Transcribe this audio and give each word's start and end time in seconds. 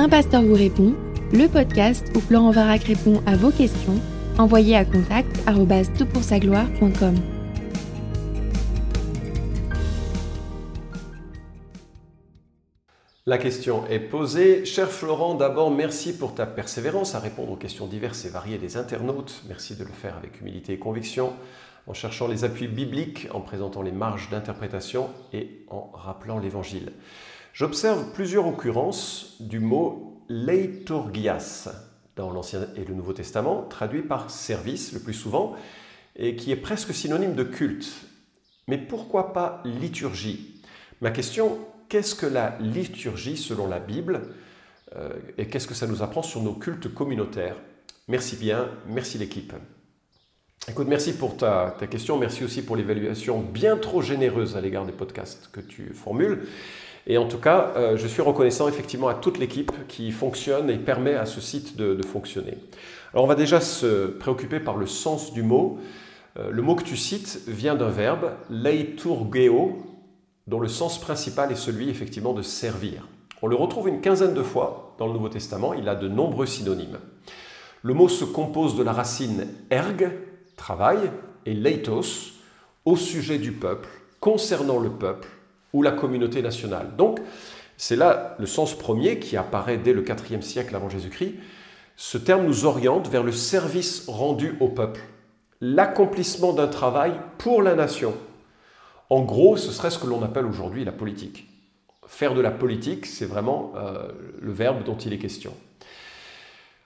Un 0.00 0.08
pasteur 0.08 0.42
vous 0.42 0.54
répond, 0.54 0.94
le 1.32 1.48
podcast 1.48 2.06
où 2.14 2.20
Florent 2.20 2.52
Varac 2.52 2.84
répond 2.84 3.20
à 3.26 3.34
vos 3.34 3.50
questions, 3.50 4.00
envoyez 4.38 4.76
à 4.76 4.84
contact 4.84 5.28
gloire.com 5.44 7.16
La 13.26 13.38
question 13.38 13.88
est 13.88 13.98
posée. 13.98 14.64
Cher 14.64 14.88
Florent, 14.88 15.34
d'abord 15.34 15.72
merci 15.72 16.16
pour 16.16 16.32
ta 16.32 16.46
persévérance 16.46 17.16
à 17.16 17.18
répondre 17.18 17.50
aux 17.50 17.56
questions 17.56 17.88
diverses 17.88 18.24
et 18.24 18.28
variées 18.28 18.58
des 18.58 18.76
internautes. 18.76 19.42
Merci 19.48 19.74
de 19.74 19.82
le 19.82 19.90
faire 19.90 20.16
avec 20.16 20.40
humilité 20.40 20.74
et 20.74 20.78
conviction, 20.78 21.32
en 21.88 21.92
cherchant 21.92 22.28
les 22.28 22.44
appuis 22.44 22.68
bibliques, 22.68 23.26
en 23.32 23.40
présentant 23.40 23.82
les 23.82 23.90
marges 23.90 24.30
d'interprétation 24.30 25.10
et 25.32 25.64
en 25.66 25.90
rappelant 25.92 26.38
l'Évangile. 26.38 26.92
J'observe 27.58 28.12
plusieurs 28.12 28.46
occurrences 28.46 29.34
du 29.40 29.58
mot 29.58 30.22
leiturgias 30.28 31.68
dans 32.14 32.30
l'Ancien 32.30 32.68
et 32.76 32.84
le 32.84 32.94
Nouveau 32.94 33.12
Testament, 33.12 33.62
traduit 33.62 34.02
par 34.02 34.30
service 34.30 34.92
le 34.92 35.00
plus 35.00 35.12
souvent, 35.12 35.56
et 36.14 36.36
qui 36.36 36.52
est 36.52 36.56
presque 36.56 36.94
synonyme 36.94 37.34
de 37.34 37.42
culte. 37.42 37.90
Mais 38.68 38.78
pourquoi 38.78 39.32
pas 39.32 39.60
liturgie? 39.64 40.62
Ma 41.00 41.10
question 41.10 41.58
qu'est-ce 41.88 42.14
que 42.14 42.26
la 42.26 42.56
liturgie 42.60 43.36
selon 43.36 43.66
la 43.66 43.80
Bible 43.80 44.20
euh, 44.94 45.10
et 45.36 45.48
qu'est-ce 45.48 45.66
que 45.66 45.74
ça 45.74 45.88
nous 45.88 46.00
apprend 46.00 46.22
sur 46.22 46.40
nos 46.40 46.54
cultes 46.54 46.94
communautaires? 46.94 47.56
Merci 48.06 48.36
bien, 48.36 48.68
merci 48.86 49.18
l'équipe. 49.18 49.52
Écoute, 50.68 50.86
merci 50.86 51.12
pour 51.12 51.36
ta, 51.36 51.74
question, 51.90 52.18
merci 52.18 52.44
aussi 52.44 52.62
pour 52.62 52.76
l'évaluation 52.76 53.40
bien 53.40 53.76
trop 53.76 54.00
généreuse 54.00 54.56
à 54.56 54.60
l'égard 54.60 54.86
des 54.86 54.92
podcasts 54.92 55.48
que 55.50 55.60
tu 55.60 55.92
formules. 55.92 56.46
Et 57.08 57.16
en 57.16 57.26
tout 57.26 57.38
cas, 57.38 57.72
euh, 57.76 57.96
je 57.96 58.06
suis 58.06 58.20
reconnaissant 58.20 58.68
effectivement 58.68 59.08
à 59.08 59.14
toute 59.14 59.38
l'équipe 59.38 59.72
qui 59.88 60.12
fonctionne 60.12 60.68
et 60.68 60.76
permet 60.76 61.14
à 61.14 61.24
ce 61.24 61.40
site 61.40 61.76
de, 61.76 61.98
fonctionner. 62.04 62.58
Alors 63.12 63.24
on 63.24 63.28
va 63.28 63.34
déjà 63.34 63.62
se 63.62 64.08
préoccuper 64.08 64.60
par 64.60 64.76
le 64.76 64.86
sens 64.86 65.32
du 65.32 65.42
mot. 65.42 65.78
Euh, 66.38 66.50
le 66.50 66.60
mot 66.60 66.74
que 66.74 66.84
tu 66.84 66.98
cites 66.98 67.40
vient 67.48 67.74
d'un 67.74 67.88
verbe, 67.88 68.32
leiturgeo, 68.50 69.78
dont 70.46 70.60
le 70.60 70.68
sens 70.68 71.00
principal 71.00 71.50
est 71.50 71.56
celui 71.56 71.88
effectivement 71.88 72.34
de 72.34 72.42
servir. 72.42 73.08
On 73.40 73.46
le 73.46 73.56
retrouve 73.56 73.88
une 73.88 74.02
quinzaine 74.02 74.34
de 74.34 74.42
fois 74.42 74.94
dans 74.98 75.06
le 75.06 75.14
Nouveau 75.14 75.30
Testament, 75.30 75.72
il 75.72 75.88
a 75.88 75.94
de 75.94 76.08
nombreux 76.08 76.46
synonymes. 76.46 76.98
Le 77.82 77.94
mot 77.94 78.08
se 78.08 78.24
compose 78.24 78.76
de 78.76 78.82
la 78.82 78.92
racine 78.92 79.46
erg, 79.70 80.10
travail, 80.56 81.10
et 81.46 81.54
leitos, 81.54 82.32
au 82.84 82.96
sujet 82.96 83.38
du 83.38 83.52
peuple, 83.52 83.88
concernant 84.20 84.78
le 84.78 84.90
peuple 84.90 85.28
ou 85.72 85.82
la 85.82 85.92
communauté 85.92 86.42
nationale. 86.42 86.96
Donc, 86.96 87.20
c'est 87.76 87.96
là 87.96 88.36
le 88.38 88.46
sens 88.46 88.76
premier 88.76 89.18
qui 89.18 89.36
apparaît 89.36 89.78
dès 89.78 89.92
le 89.92 90.04
IVe 90.04 90.42
siècle 90.42 90.74
avant 90.74 90.88
Jésus-Christ. 90.88 91.34
Ce 91.96 92.18
terme 92.18 92.46
nous 92.46 92.64
oriente 92.64 93.08
vers 93.08 93.22
le 93.22 93.32
service 93.32 94.04
rendu 94.08 94.56
au 94.60 94.68
peuple, 94.68 95.00
l'accomplissement 95.60 96.52
d'un 96.52 96.68
travail 96.68 97.12
pour 97.38 97.62
la 97.62 97.74
nation, 97.74 98.14
en 99.10 99.22
gros, 99.22 99.56
ce 99.56 99.72
serait 99.72 99.90
ce 99.90 99.98
que 99.98 100.06
l'on 100.06 100.22
appelle 100.22 100.44
aujourd'hui 100.44 100.84
la 100.84 100.92
politique. 100.92 101.46
Faire 102.06 102.34
de 102.34 102.40
la 102.40 102.50
politique, 102.50 103.06
c'est 103.06 103.24
vraiment 103.24 103.72
euh, 103.76 104.08
le 104.40 104.52
verbe 104.52 104.84
dont 104.84 104.96
il 104.96 105.12
est 105.12 105.18
question. 105.18 105.54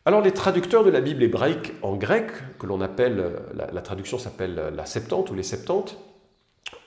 Alors 0.04 0.20
les 0.20 0.32
traducteurs 0.32 0.84
de 0.84 0.90
la 0.90 1.00
Bible 1.00 1.22
hébraïque 1.22 1.72
en 1.82 1.94
grec, 1.96 2.26
que 2.58 2.66
l'on 2.66 2.80
appelle, 2.80 3.18
euh, 3.18 3.38
la, 3.72 3.82
traduction 3.82 4.18
s'appelle 4.18 4.72
la 4.74 4.86
Septante 4.86 5.30
ou 5.30 5.34
les 5.34 5.42
Septantes, 5.42 5.96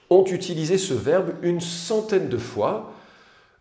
ont 0.10 0.26
utilisé 0.26 0.78
ce 0.78 0.94
verbe 0.94 1.34
une 1.42 1.62
centaine 1.62 2.30
de 2.30 2.38
fois, 2.38 2.94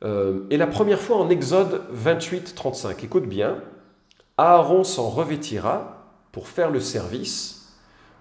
euh, 0.04 0.40
et 0.50 0.56
la 0.56 0.66
première 0.66 1.00
fois 1.00 1.16
en 1.16 1.30
Exode 1.30 1.82
28, 1.90 2.54
35. 2.54 3.04
Écoute 3.04 3.26
bien, 3.26 3.62
Aaron 4.36 4.84
s'en 4.84 5.08
revêtira 5.08 6.04
pour 6.32 6.48
faire 6.48 6.70
le 6.70 6.80
service, 6.80 7.76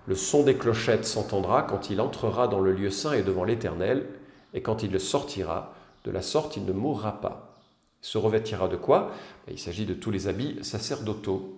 le 0.06 0.16
son 0.16 0.44
des 0.44 0.56
clochettes 0.56 1.06
s'entendra 1.06 1.63
quand 1.63 1.89
il 1.89 2.01
entrera 2.01 2.47
dans 2.47 2.59
le 2.59 2.72
lieu 2.72 2.89
saint 2.89 3.13
et 3.13 3.23
devant 3.23 3.44
l'Éternel, 3.44 4.07
et 4.53 4.62
quand 4.62 4.83
il 4.83 4.91
le 4.91 5.00
sortira, 5.00 5.73
de 6.03 6.12
la 6.12 6.22
sorte 6.22 6.57
il 6.57 6.66
ne 6.66 6.73
mourra 6.73 7.22
pas. 7.22 7.57
Se 8.01 8.17
revêtira 8.17 8.67
de 8.67 8.75
quoi? 8.75 9.12
Il 9.50 9.57
s'agit 9.57 9.85
de 9.85 9.94
tous 9.94 10.12
les 10.12 10.28
habits 10.28 10.59
sacerdotaux. 10.62 11.57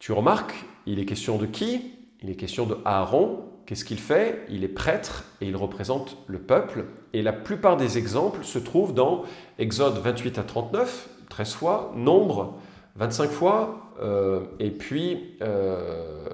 Tu 0.00 0.12
remarques, 0.12 0.54
il 0.84 0.98
est 0.98 1.06
question 1.06 1.38
de 1.38 1.46
qui? 1.46 1.92
Il 2.22 2.30
est 2.30 2.36
question 2.36 2.66
de 2.66 2.76
Aaron. 2.84 3.44
Qu'est-ce 3.66 3.84
qu'il 3.84 3.98
fait? 3.98 4.46
Il 4.48 4.62
est 4.62 4.68
prêtre 4.68 5.24
et 5.40 5.48
il 5.48 5.56
représente 5.56 6.16
le 6.28 6.38
peuple. 6.38 6.84
Et 7.12 7.22
la 7.22 7.32
plupart 7.32 7.76
des 7.76 7.98
exemples 7.98 8.44
se 8.44 8.58
trouvent 8.58 8.94
dans 8.94 9.24
Exode 9.58 9.98
28 9.98 10.38
à 10.38 10.44
39, 10.44 11.08
13 11.28 11.52
fois, 11.52 11.92
Nombre 11.96 12.54
25 12.96 13.30
fois, 13.30 13.92
euh, 14.00 14.40
et 14.58 14.70
puis 14.70 15.36
euh, 15.42 16.28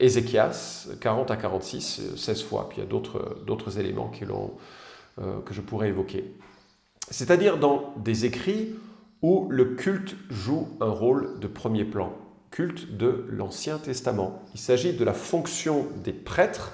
Ézéchias, 0.00 0.88
40 1.00 1.30
à 1.30 1.36
46, 1.36 2.16
16 2.16 2.42
fois. 2.42 2.68
Puis 2.68 2.78
il 2.78 2.84
y 2.84 2.86
a 2.86 2.90
d'autres 2.90 3.78
éléments 3.78 4.10
euh, 4.22 5.40
que 5.44 5.54
je 5.54 5.60
pourrais 5.60 5.88
évoquer. 5.88 6.34
C'est-à-dire 7.10 7.58
dans 7.58 7.94
des 7.96 8.24
écrits 8.26 8.74
où 9.22 9.46
le 9.50 9.74
culte 9.76 10.16
joue 10.30 10.68
un 10.80 10.90
rôle 10.90 11.38
de 11.40 11.46
premier 11.46 11.84
plan, 11.84 12.12
culte 12.54 12.96
de 12.96 13.26
l'Ancien 13.30 13.78
Testament. 13.78 14.40
Il 14.54 14.60
s'agit 14.60 14.92
de 14.92 15.04
la 15.04 15.12
fonction 15.12 15.88
des 16.04 16.12
prêtres 16.12 16.70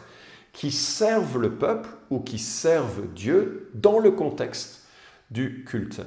qui 0.52 0.72
servent 0.72 1.38
le 1.38 1.54
peuple 1.54 1.88
ou 2.10 2.20
qui 2.20 2.38
servent 2.38 3.06
Dieu 3.14 3.70
dans 3.72 3.98
le 3.98 4.10
contexte 4.10 4.86
du 5.30 5.64
culte. 5.64 6.02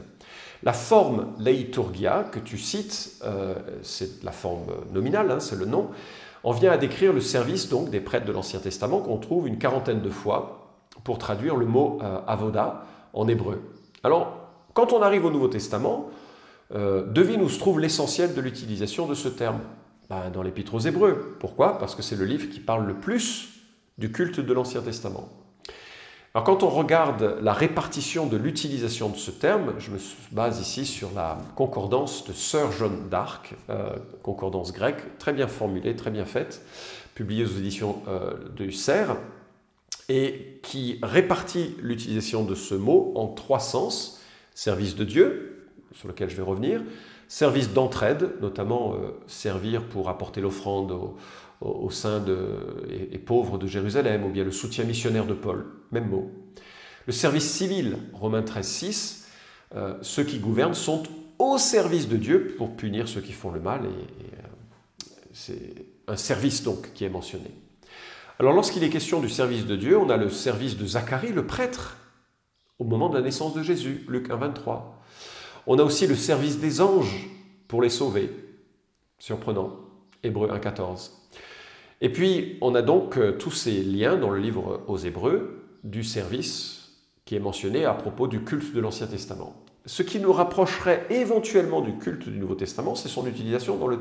La 0.61 0.73
forme 0.73 1.33
leiturgia 1.39 2.23
que 2.31 2.37
tu 2.37 2.59
cites, 2.59 3.19
euh, 3.23 3.55
c'est 3.81 4.23
la 4.23 4.31
forme 4.31 4.67
nominale, 4.91 5.31
hein, 5.31 5.39
c'est 5.39 5.57
le 5.57 5.65
nom, 5.65 5.89
on 6.43 6.51
vient 6.51 6.71
à 6.71 6.77
décrire 6.77 7.11
le 7.11 7.21
service 7.21 7.67
donc 7.67 7.89
des 7.89 7.99
prêtres 7.99 8.27
de 8.27 8.31
l'Ancien 8.31 8.59
Testament 8.59 8.99
qu'on 8.99 9.17
trouve 9.17 9.47
une 9.47 9.57
quarantaine 9.57 10.01
de 10.01 10.09
fois 10.11 10.77
pour 11.03 11.17
traduire 11.17 11.55
le 11.55 11.65
mot 11.65 11.97
euh, 12.03 12.19
avoda 12.27 12.85
en 13.13 13.27
hébreu. 13.27 13.59
Alors, 14.03 14.37
quand 14.75 14.93
on 14.93 15.01
arrive 15.01 15.25
au 15.25 15.31
Nouveau 15.31 15.47
Testament, 15.47 16.11
euh, 16.75 17.05
devine 17.05 17.41
où 17.41 17.49
se 17.49 17.59
trouve 17.59 17.79
l'essentiel 17.79 18.33
de 18.33 18.41
l'utilisation 18.41 19.07
de 19.07 19.13
ce 19.13 19.27
terme 19.27 19.59
ben, 20.09 20.29
Dans 20.31 20.41
l'Épître 20.41 20.73
aux 20.73 20.79
Hébreux. 20.79 21.35
Pourquoi? 21.39 21.77
Parce 21.77 21.95
que 21.95 22.01
c'est 22.01 22.15
le 22.15 22.25
livre 22.25 22.49
qui 22.49 22.59
parle 22.59 22.85
le 22.85 22.95
plus 22.95 23.49
du 23.97 24.11
culte 24.11 24.39
de 24.39 24.53
l'Ancien 24.53 24.81
Testament. 24.81 25.29
Alors 26.33 26.45
quand 26.45 26.63
on 26.63 26.69
regarde 26.69 27.37
la 27.43 27.53
répartition 27.53 28.25
de 28.25 28.37
l'utilisation 28.37 29.09
de 29.09 29.17
ce 29.17 29.29
terme, 29.29 29.75
je 29.77 29.91
me 29.91 29.99
base 30.31 30.59
ici 30.59 30.83
sur 30.83 31.11
la 31.13 31.37
concordance 31.55 32.25
de 32.25 32.33
Sir 32.33 32.71
John 32.71 33.07
d'Arc, 33.07 33.53
euh, 33.69 33.95
concordance 34.23 34.73
grecque, 34.73 35.19
très 35.19 35.31
bien 35.31 35.47
formulée, 35.47 35.95
très 35.95 36.09
bien 36.09 36.25
faite, 36.25 36.65
publiée 37.13 37.43
aux 37.43 37.57
éditions 37.59 38.01
euh, 38.07 38.33
de 38.55 38.65
Husserl, 38.65 39.17
et 40.09 40.59
qui 40.63 40.97
répartit 41.03 41.75
l'utilisation 41.79 42.43
de 42.43 42.55
ce 42.55 42.73
mot 42.73 43.13
en 43.15 43.27
trois 43.27 43.59
sens. 43.59 44.19
Service 44.55 44.95
de 44.95 45.03
Dieu, 45.03 45.62
sur 45.93 46.07
lequel 46.07 46.29
je 46.29 46.35
vais 46.35 46.43
revenir, 46.43 46.81
service 47.27 47.71
d'entraide, 47.71 48.31
notamment 48.41 48.93
euh, 48.93 49.11
servir 49.27 49.83
pour 49.83 50.09
apporter 50.09 50.41
l'offrande 50.41 50.91
aux, 50.91 51.17
au, 51.63 51.89
sein 51.89 52.19
de, 52.19 52.87
et, 53.11 53.17
pauvres 53.17 53.57
de 53.57 53.67
Jérusalem, 53.67 54.25
ou 54.25 54.29
bien 54.29 54.43
le 54.43 54.51
soutien 54.51 54.83
missionnaire 54.83 55.25
de 55.25 55.33
Paul, 55.33 55.65
même 55.91 56.09
mot. 56.09 56.31
Le 57.05 57.13
service 57.13 57.49
civil, 57.49 57.97
Romains 58.13 58.43
13, 58.43 58.67
6, 58.67 59.27
euh, 59.75 59.95
ceux 60.01 60.23
qui 60.23 60.39
gouvernent 60.39 60.73
sont 60.73 61.03
au 61.39 61.57
service 61.57 62.07
de 62.07 62.17
Dieu 62.17 62.55
pour 62.57 62.75
punir 62.75 63.07
ceux 63.07 63.21
qui 63.21 63.33
font 63.33 63.51
le 63.51 63.59
mal, 63.59 63.85
et, 63.85 63.87
euh, 63.87 64.47
c'est 65.31 65.73
un 66.07 66.15
service 66.15 66.63
donc 66.63 66.93
qui 66.93 67.05
est 67.05 67.09
mentionné. 67.09 67.49
Alors 68.39 68.53
lorsqu'il 68.53 68.83
est 68.83 68.89
question 68.89 69.19
du 69.19 69.29
service 69.29 69.65
de 69.65 69.75
Dieu, 69.75 69.97
on 69.97 70.09
a 70.09 70.17
le 70.17 70.29
service 70.29 70.77
de 70.77 70.85
Zacharie, 70.85 71.31
le 71.31 71.47
prêtre, 71.47 71.97
au 72.77 72.83
moment 72.83 73.09
de 73.09 73.15
la 73.15 73.21
naissance 73.21 73.53
de 73.53 73.63
Jésus, 73.63 74.05
Luc 74.07 74.29
1, 74.29 74.35
23. 74.35 75.02
On 75.65 75.79
a 75.79 75.83
aussi 75.83 76.07
le 76.07 76.15
service 76.15 76.59
des 76.59 76.81
anges 76.81 77.29
pour 77.67 77.81
les 77.81 77.89
sauver, 77.89 78.29
surprenant, 79.17 79.79
Hébreu 80.21 80.49
1, 80.51 80.59
14. 80.59 81.29
Et 82.01 82.09
puis, 82.09 82.57
on 82.61 82.75
a 82.75 82.81
donc 82.81 83.17
euh, 83.17 83.37
tous 83.37 83.51
ces 83.51 83.81
liens 83.81 84.17
dans 84.17 84.29
le 84.29 84.39
livre 84.39 84.83
aux 84.87 84.97
Hébreux 84.97 85.63
du 85.83 86.03
service 86.03 86.91
qui 87.23 87.35
est 87.35 87.39
mentionné 87.39 87.85
à 87.85 87.93
propos 87.93 88.27
du 88.27 88.43
culte 88.43 88.73
de 88.73 88.81
l'Ancien 88.81 89.07
Testament. 89.07 89.55
Ce 89.85 90.03
qui 90.03 90.19
nous 90.19 90.33
rapprocherait 90.33 91.07
éventuellement 91.09 91.81
du 91.81 91.97
culte 91.97 92.27
du 92.27 92.37
Nouveau 92.37 92.55
Testament, 92.55 92.95
c'est 92.95 93.09
son 93.09 93.25
utilisation 93.25 93.77
dans 93.77 93.87
le 93.87 93.99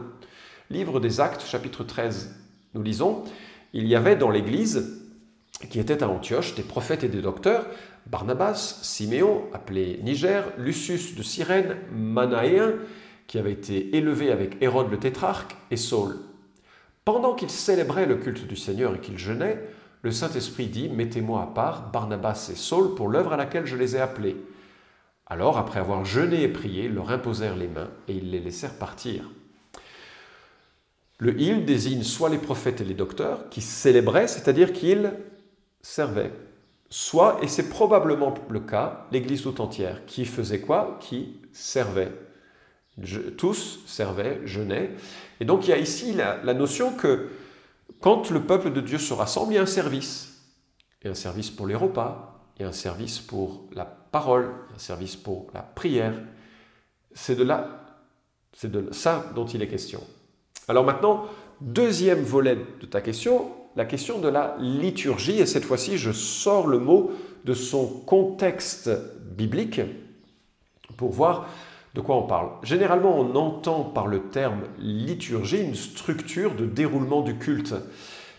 livre 0.70 0.98
des 0.98 1.20
Actes, 1.20 1.44
chapitre 1.44 1.84
13. 1.84 2.34
Nous 2.74 2.82
lisons, 2.82 3.22
il 3.72 3.86
y 3.86 3.94
avait 3.94 4.16
dans 4.16 4.30
l'Église 4.30 5.01
qui 5.68 5.80
était 5.80 6.02
à 6.02 6.08
Antioche 6.08 6.54
des 6.54 6.62
prophètes 6.62 7.04
et 7.04 7.08
des 7.08 7.22
docteurs, 7.22 7.66
Barnabas, 8.06 8.80
Siméon, 8.82 9.44
appelé 9.52 10.00
Niger, 10.02 10.44
Lucius 10.58 11.14
de 11.14 11.22
Cyrène, 11.22 11.76
Manaéen, 11.92 12.74
qui 13.26 13.38
avait 13.38 13.52
été 13.52 13.96
élevé 13.96 14.30
avec 14.30 14.60
Hérode 14.60 14.90
le 14.90 14.98
tétrarque, 14.98 15.56
et 15.70 15.76
Saul. 15.76 16.16
Pendant 17.04 17.34
qu'ils 17.34 17.50
célébraient 17.50 18.06
le 18.06 18.16
culte 18.16 18.46
du 18.46 18.56
Seigneur 18.56 18.94
et 18.94 19.00
qu'ils 19.00 19.18
jeûnaient, 19.18 19.60
le 20.02 20.10
Saint-Esprit 20.10 20.66
dit 20.66 20.88
Mettez-moi 20.88 21.42
à 21.42 21.46
part 21.46 21.90
Barnabas 21.90 22.50
et 22.52 22.56
Saul 22.56 22.94
pour 22.94 23.08
l'œuvre 23.08 23.32
à 23.32 23.36
laquelle 23.36 23.66
je 23.66 23.76
les 23.76 23.96
ai 23.96 24.00
appelés. 24.00 24.36
Alors, 25.26 25.58
après 25.58 25.80
avoir 25.80 26.04
jeûné 26.04 26.42
et 26.42 26.48
prié, 26.48 26.84
ils 26.84 26.94
leur 26.94 27.10
imposèrent 27.10 27.56
les 27.56 27.68
mains 27.68 27.90
et 28.08 28.14
ils 28.14 28.30
les 28.30 28.40
laissèrent 28.40 28.74
partir. 28.74 29.30
Le 31.18 31.40
il 31.40 31.64
désigne 31.64 32.02
soit 32.02 32.28
les 32.28 32.38
prophètes 32.38 32.80
et 32.80 32.84
les 32.84 32.94
docteurs 32.94 33.48
qui 33.48 33.60
célébraient, 33.60 34.26
c'est-à-dire 34.26 34.72
qu'ils 34.72 35.12
servaient, 35.82 36.32
soit, 36.88 37.38
et 37.42 37.48
c'est 37.48 37.68
probablement 37.68 38.34
le 38.48 38.60
cas, 38.60 39.06
l'Église 39.10 39.42
tout 39.42 39.60
entière, 39.60 40.04
qui 40.06 40.24
faisait 40.24 40.60
quoi? 40.60 40.98
Qui 41.00 41.40
servait. 41.52 42.12
tous 43.36 43.80
servaient, 43.86 44.40
jeûnaient. 44.44 44.90
Et 45.40 45.44
donc 45.44 45.66
il 45.66 45.70
y 45.70 45.72
a 45.72 45.78
ici 45.78 46.12
la, 46.12 46.42
la 46.42 46.54
notion 46.54 46.92
que 46.92 47.28
quand 48.00 48.30
le 48.30 48.42
peuple 48.42 48.72
de 48.72 48.80
Dieu 48.80 48.98
se 48.98 49.14
rassemble, 49.14 49.52
il 49.52 49.56
y 49.56 49.58
a 49.58 49.62
un 49.62 49.66
service. 49.66 50.42
Il 51.00 51.06
y 51.06 51.08
a 51.08 51.12
un 51.12 51.16
service 51.16 51.50
pour 51.50 51.66
les 51.66 51.74
repas, 51.74 52.44
il 52.56 52.62
y 52.62 52.64
a 52.64 52.68
un 52.68 52.72
service 52.72 53.18
pour 53.18 53.68
la 53.72 53.84
parole, 53.84 54.52
un 54.74 54.78
service 54.78 55.16
pour 55.16 55.48
la 55.54 55.62
prière. 55.62 56.14
C'est 57.12 57.34
de 57.34 57.44
là, 57.44 57.96
c'est 58.52 58.70
de 58.70 58.92
ça 58.92 59.30
dont 59.34 59.46
il 59.46 59.62
est 59.62 59.68
question. 59.68 60.00
Alors 60.68 60.84
maintenant, 60.84 61.26
deuxième 61.60 62.22
volet 62.22 62.56
de 62.80 62.86
ta 62.86 63.00
question, 63.00 63.52
la 63.76 63.84
question 63.84 64.18
de 64.18 64.28
la 64.28 64.56
liturgie, 64.60 65.40
et 65.40 65.46
cette 65.46 65.64
fois-ci 65.64 65.98
je 65.98 66.12
sors 66.12 66.66
le 66.66 66.78
mot 66.78 67.12
de 67.44 67.54
son 67.54 67.86
contexte 67.86 68.90
biblique 69.36 69.80
pour 70.96 71.10
voir 71.10 71.48
de 71.94 72.00
quoi 72.00 72.16
on 72.16 72.26
parle. 72.26 72.48
Généralement, 72.62 73.18
on 73.18 73.34
entend 73.34 73.84
par 73.84 74.06
le 74.06 74.20
terme 74.20 74.62
liturgie 74.78 75.62
une 75.62 75.74
structure 75.74 76.54
de 76.54 76.64
déroulement 76.64 77.20
du 77.20 77.36
culte. 77.36 77.74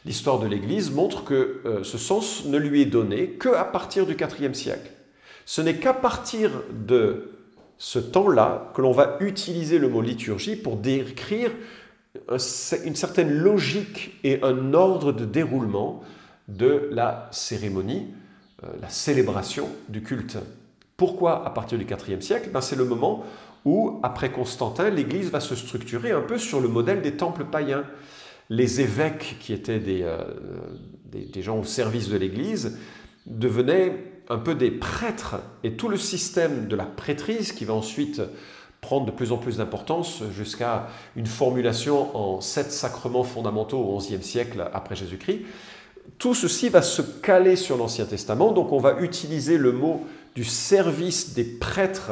L'histoire 0.05 0.39
de 0.39 0.47
l'Église 0.47 0.91
montre 0.91 1.23
que 1.23 1.61
euh, 1.65 1.83
ce 1.83 1.97
sens 1.97 2.45
ne 2.45 2.57
lui 2.57 2.81
est 2.81 2.85
donné 2.85 3.29
qu'à 3.29 3.63
partir 3.63 4.05
du 4.05 4.13
IVe 4.13 4.53
siècle. 4.53 4.91
Ce 5.45 5.61
n'est 5.61 5.75
qu'à 5.75 5.93
partir 5.93 6.49
de 6.71 7.31
ce 7.77 7.99
temps-là 7.99 8.71
que 8.73 8.81
l'on 8.81 8.91
va 8.91 9.17
utiliser 9.19 9.77
le 9.77 9.89
mot 9.89 10.01
liturgie 10.01 10.55
pour 10.55 10.77
décrire 10.77 11.51
une 12.85 12.95
certaine 12.95 13.31
logique 13.31 14.19
et 14.23 14.41
un 14.43 14.73
ordre 14.73 15.11
de 15.11 15.25
déroulement 15.25 16.01
de 16.47 16.89
la 16.91 17.27
cérémonie, 17.31 18.07
euh, 18.63 18.67
la 18.81 18.89
célébration 18.89 19.69
du 19.89 20.03
culte. 20.03 20.37
Pourquoi 20.97 21.45
à 21.45 21.49
partir 21.49 21.77
du 21.77 21.85
IVe 21.85 22.21
siècle? 22.21 22.49
Ben, 22.53 22.61
C'est 22.61 22.75
le 22.75 22.85
moment 22.85 23.23
où, 23.65 23.99
après 24.03 24.31
Constantin, 24.31 24.89
l'Église 24.89 25.31
va 25.31 25.39
se 25.39 25.55
structurer 25.55 26.11
un 26.11 26.21
peu 26.21 26.37
sur 26.37 26.59
le 26.59 26.67
modèle 26.67 27.01
des 27.01 27.13
temples 27.13 27.45
païens. 27.45 27.85
Les 28.49 28.81
évêques, 28.81 29.37
qui 29.39 29.53
étaient 29.53 29.79
des, 29.79 30.01
euh, 30.03 30.23
des 31.11 31.41
gens 31.41 31.59
au 31.59 31.63
service 31.63 32.09
de 32.09 32.17
l'Église, 32.17 32.77
devenaient 33.25 34.11
un 34.29 34.37
peu 34.37 34.55
des 34.55 34.71
prêtres, 34.71 35.37
et 35.63 35.73
tout 35.73 35.89
le 35.89 35.97
système 35.97 36.67
de 36.67 36.75
la 36.75 36.85
prêtrise 36.85 37.51
qui 37.51 37.65
va 37.65 37.73
ensuite 37.73 38.21
prendre 38.83 39.07
de 39.07 39.11
plus 39.11 39.31
en 39.31 39.37
plus 39.37 39.57
d'importance 39.57 40.21
jusqu'à 40.35 40.87
une 41.15 41.25
formulation 41.25 42.15
en 42.15 42.41
sept 42.41 42.71
sacrements 42.71 43.23
fondamentaux 43.23 43.79
au 43.79 43.97
XIe 43.97 44.21
siècle 44.21 44.69
après 44.73 44.95
Jésus-Christ. 44.95 45.39
Tout 46.19 46.35
ceci 46.35 46.69
va 46.69 46.81
se 46.81 47.01
caler 47.01 47.55
sur 47.55 47.77
l'Ancien 47.77 48.05
Testament, 48.05 48.51
donc 48.51 48.71
on 48.71 48.79
va 48.79 48.99
utiliser 48.99 49.57
le 49.57 49.71
mot 49.71 50.05
du 50.35 50.43
service 50.43 51.33
des 51.33 51.45
prêtres 51.45 52.11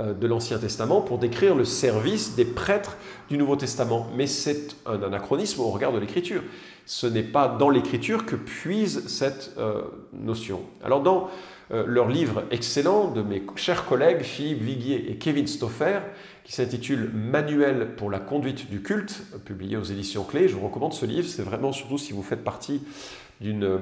de 0.00 0.26
l'Ancien 0.26 0.58
Testament 0.58 1.00
pour 1.00 1.18
décrire 1.18 1.54
le 1.54 1.64
service 1.64 2.34
des 2.34 2.44
prêtres 2.44 2.96
du 3.28 3.36
Nouveau 3.36 3.56
Testament. 3.56 4.08
Mais 4.16 4.26
c'est 4.26 4.76
un 4.86 5.02
anachronisme 5.02 5.60
au 5.60 5.70
regard 5.70 5.92
de 5.92 5.98
l'Écriture. 5.98 6.42
Ce 6.86 7.06
n'est 7.06 7.22
pas 7.22 7.48
dans 7.48 7.70
l'Écriture 7.70 8.26
que 8.26 8.36
puise 8.36 9.06
cette 9.06 9.52
euh, 9.58 9.82
notion. 10.12 10.62
Alors 10.82 11.02
dans 11.02 11.28
euh, 11.72 11.84
leur 11.86 12.08
livre 12.08 12.42
excellent 12.50 13.12
de 13.12 13.22
mes 13.22 13.42
chers 13.54 13.86
collègues 13.86 14.22
Philippe 14.22 14.62
Viguier 14.62 15.10
et 15.10 15.16
Kevin 15.16 15.46
Stoffer, 15.46 16.00
qui 16.42 16.52
s'intitule 16.52 17.10
Manuel 17.14 17.94
pour 17.96 18.10
la 18.10 18.18
conduite 18.18 18.68
du 18.68 18.82
culte, 18.82 19.22
publié 19.44 19.76
aux 19.76 19.84
éditions 19.84 20.24
Clés. 20.24 20.48
Je 20.48 20.56
vous 20.56 20.66
recommande 20.66 20.92
ce 20.92 21.06
livre, 21.06 21.28
c'est 21.28 21.42
vraiment 21.42 21.72
surtout 21.72 21.98
si 21.98 22.12
vous 22.12 22.24
faites 22.24 22.42
partie 22.42 22.82
d'un 23.40 23.62
euh, 23.62 23.78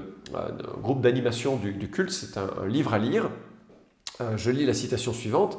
groupe 0.83 1.01
d'animation 1.01 1.57
du, 1.57 1.89
culte, 1.89 2.11
c'est 2.11 2.37
un, 2.37 2.67
livre 2.67 2.93
à 2.93 2.99
lire. 2.99 3.31
Euh, 4.21 4.37
je 4.37 4.51
lis 4.51 4.67
la 4.67 4.75
citation 4.75 5.13
suivante. 5.13 5.59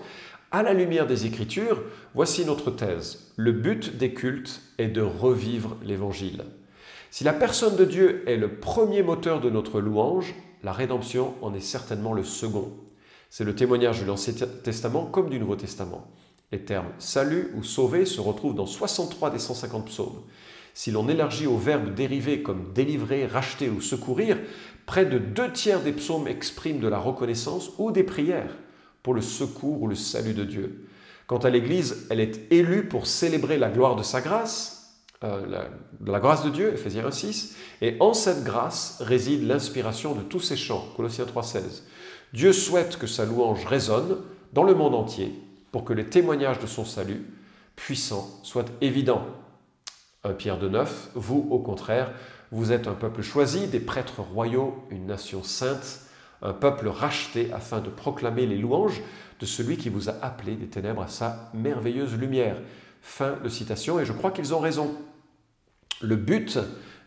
À 0.52 0.64
la 0.64 0.74
lumière 0.74 1.06
des 1.06 1.28
Écritures, 1.28 1.84
voici 2.16 2.44
notre 2.44 2.72
thèse. 2.72 3.32
Le 3.36 3.52
but 3.52 3.98
des 3.98 4.16
cultes 4.16 4.64
est 4.80 4.88
de 4.88 5.02
revivre 5.02 5.78
l'Évangile. 5.84 6.44
Si 7.12 7.24
la 7.24 7.34
personne 7.34 7.76
de 7.76 7.86
Dieu 7.86 8.24
est 8.28 8.36
le 8.36 8.56
premier 8.56 9.04
moteur 9.04 9.42
de 9.42 9.52
notre 9.52 9.80
louange, 9.80 10.34
la 10.64 10.72
rédemption 10.72 11.36
en 11.44 11.54
est 11.54 11.60
certainement 11.60 12.14
le 12.14 12.24
second. 12.24 12.72
C'est 13.30 13.44
le 13.44 13.54
témoignage 13.54 14.02
de 14.02 14.08
l'Ancien 14.08 14.34
Testament 14.64 15.06
comme 15.06 15.30
du 15.30 15.40
Nouveau 15.40 15.56
Testament. 15.56 16.08
Les 16.52 16.66
termes 16.66 16.90
salut 16.98 17.52
ou 17.56 17.62
sauver 17.62 18.08
se 18.08 18.20
retrouvent 18.20 18.56
dans 18.56 18.66
63 18.66 19.30
des 19.30 19.38
150 19.38 19.86
psaumes. 19.86 20.24
Si 20.74 20.90
l'on 20.90 21.10
élargit 21.10 21.46
au 21.46 21.58
verbe 21.58 21.94
dérivé 21.94 22.42
comme 22.42 22.74
délivrer, 22.74 23.28
racheter 23.28 23.70
ou 23.70 23.82
secourir, 23.82 24.40
près 24.88 25.06
de 25.06 25.20
deux 25.20 25.52
tiers 25.52 25.82
des 25.82 25.92
psaumes 25.92 26.28
expriment 26.28 26.80
de 26.80 26.88
la 26.88 26.98
reconnaissance 26.98 27.70
ou 27.78 27.92
des 27.92 28.04
prières 28.04 28.56
pour 29.04 29.14
le 29.14 29.22
secours 29.22 29.82
ou 29.82 29.88
le 29.88 29.96
salut 29.96 30.34
de 30.34 30.44
Dieu. 30.44 30.90
Quant 31.28 31.38
à 31.38 31.50
l'Église, 31.50 32.08
elle 32.10 32.20
est 32.20 32.52
élue 32.52 32.88
pour 32.88 33.06
célébrer 33.06 33.58
la 33.58 33.70
gloire 33.70 33.96
de 33.96 34.04
sa 34.04 34.22
grâce, 34.22 34.80
euh, 35.24 35.68
la, 36.06 36.20
grâce 36.20 36.44
de 36.44 36.50
Dieu, 36.50 36.74
Ephésiens 36.74 37.08
1.6, 37.08 37.52
et 37.82 37.98
en 38.00 38.14
cette 38.14 38.44
grâce 38.44 38.98
réside 39.02 39.46
l'inspiration 39.46 40.16
de 40.16 40.22
tous 40.22 40.40
ces 40.40 40.56
chants, 40.56 40.88
Colossiens 40.96 41.26
3.16. 41.26 41.84
Dieu 42.34 42.54
souhaite 42.54 42.98
que 42.98 43.08
sa 43.08 43.26
louange 43.26 43.66
résonne 43.66 44.18
dans 44.54 44.64
le 44.64 44.74
monde 44.74 44.96
entier 44.96 45.34
pour 45.72 45.84
que 45.84 45.94
les 45.94 46.06
témoignages 46.06 46.60
de 46.60 46.68
son 46.68 46.86
salut 46.86 47.26
puissant 47.76 48.30
soient 48.44 48.66
évidents. 48.82 49.26
1 50.24 50.34
Pierre 50.34 50.58
de 50.58 50.68
9, 50.68 51.12
vous 51.16 51.48
au 51.50 51.60
contraire, 51.60 52.12
vous 52.52 52.72
êtes 52.72 52.88
un 52.88 52.94
peuple 52.94 53.22
choisi, 53.22 53.68
des 53.68 53.80
prêtres 53.80 54.22
royaux, 54.22 54.84
une 54.90 55.06
nation 55.06 55.44
sainte, 55.44 56.02
un 56.42 56.54
peuple 56.54 56.88
racheté 56.88 57.52
afin 57.54 57.82
de 57.82 57.90
proclamer 57.90 58.46
les 58.46 58.58
louanges 58.58 59.02
de 59.40 59.46
celui 59.46 59.78
qui 59.78 59.90
vous 59.90 60.10
a 60.10 60.16
appelé 60.22 60.56
des 60.56 60.68
ténèbres 60.68 61.02
à 61.02 61.08
sa 61.08 61.52
merveilleuse 61.54 62.16
lumière. 62.16 62.58
Fin 63.02 63.38
de 63.44 63.50
citation, 63.50 64.00
et 64.00 64.06
je 64.06 64.14
crois 64.14 64.32
qu'ils 64.32 64.54
ont 64.54 64.60
raison. 64.60 64.96
Le 66.02 66.16
but 66.16 66.60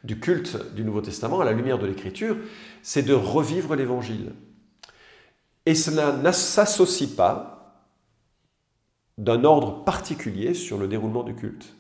du 0.05 0.19
culte 0.19 0.75
du 0.75 0.85
Nouveau 0.85 1.01
Testament, 1.01 1.41
à 1.41 1.45
la 1.45 1.53
lumière 1.53 1.79
de 1.79 1.87
l'Écriture, 1.87 2.37
c'est 2.83 3.03
de 3.03 3.15
revivre 3.15 3.75
l'Évangile. 3.75 4.33
Et 5.65 5.75
cela 5.75 6.13
ne 6.13 6.33
s'associe 6.33 7.09
pas 7.09 7.87
d'un 9.19 9.45
ordre 9.45 9.85
particulier 9.85 10.55
sur 10.55 10.79
le 10.79 10.89
déroulement 10.89 11.23
du 11.23 11.35
culte. 11.35 11.75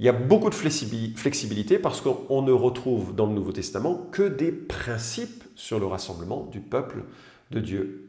Il 0.00 0.06
y 0.06 0.08
a 0.08 0.12
beaucoup 0.12 0.48
de 0.48 0.54
flexibilité 0.54 1.78
parce 1.78 2.00
qu'on 2.00 2.40
ne 2.40 2.52
retrouve 2.52 3.14
dans 3.14 3.26
le 3.26 3.34
Nouveau 3.34 3.52
Testament 3.52 4.08
que 4.10 4.22
des 4.22 4.50
principes 4.50 5.44
sur 5.56 5.78
le 5.78 5.84
rassemblement 5.84 6.48
du 6.50 6.60
peuple 6.60 7.04
de 7.50 7.60
Dieu. 7.60 8.08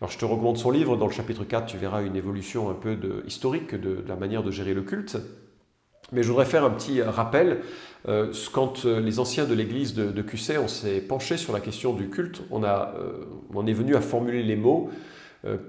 Alors 0.00 0.12
je 0.12 0.18
te 0.18 0.24
recommande 0.24 0.58
son 0.58 0.70
livre, 0.70 0.96
dans 0.96 1.08
le 1.08 1.12
chapitre 1.12 1.42
4 1.42 1.66
tu 1.66 1.76
verras 1.76 2.04
une 2.04 2.14
évolution 2.14 2.70
un 2.70 2.74
peu 2.74 2.96
historique 3.26 3.74
de 3.74 4.04
la 4.06 4.14
manière 4.14 4.44
de 4.44 4.52
gérer 4.52 4.74
le 4.74 4.82
culte. 4.82 5.18
Mais 6.12 6.22
je 6.22 6.28
voudrais 6.28 6.44
faire 6.44 6.64
un 6.64 6.70
petit 6.70 7.02
rappel. 7.02 7.62
Euh, 8.06 8.32
quand 8.52 8.86
euh, 8.86 9.00
les 9.00 9.18
anciens 9.18 9.44
de 9.44 9.54
l'église 9.54 9.94
de, 9.94 10.12
de 10.12 10.22
QC, 10.22 10.56
on 10.58 10.68
s'est 10.68 11.00
penché 11.00 11.36
sur 11.36 11.52
la 11.52 11.58
question 11.58 11.94
du 11.94 12.10
culte, 12.10 12.42
on, 12.52 12.62
a, 12.62 12.94
euh, 12.96 13.24
on 13.52 13.66
est 13.66 13.72
venu 13.72 13.96
à 13.96 14.00
formuler 14.00 14.44
les 14.44 14.56
mots 14.56 14.88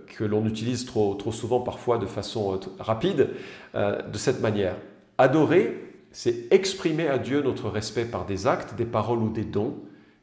que 0.08 0.24
l'on 0.24 0.48
utilise 0.48 0.86
trop, 0.86 1.14
trop 1.14 1.32
souvent, 1.32 1.60
parfois 1.60 2.00
de 2.00 2.08
façon 2.08 2.60
rapide, 2.80 3.30
de 3.76 4.18
cette 4.18 4.42
manière. 4.42 4.76
Adorer, 5.20 5.78
c'est 6.14 6.48
exprimer 6.50 7.08
à 7.10 7.18
Dieu 7.18 7.42
notre 7.42 7.70
respect 7.70 8.06
par 8.06 8.26
des 8.26 8.48
actes, 8.48 8.76
des 8.76 8.86
paroles 8.86 9.20
ou 9.20 9.30
des 9.30 9.44
dons 9.44 9.78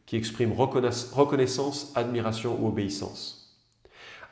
qui 0.07 0.17
expriment 0.17 0.55
reconnaissance, 0.55 1.93
admiration 1.95 2.59
ou 2.59 2.67
obéissance. 2.67 3.61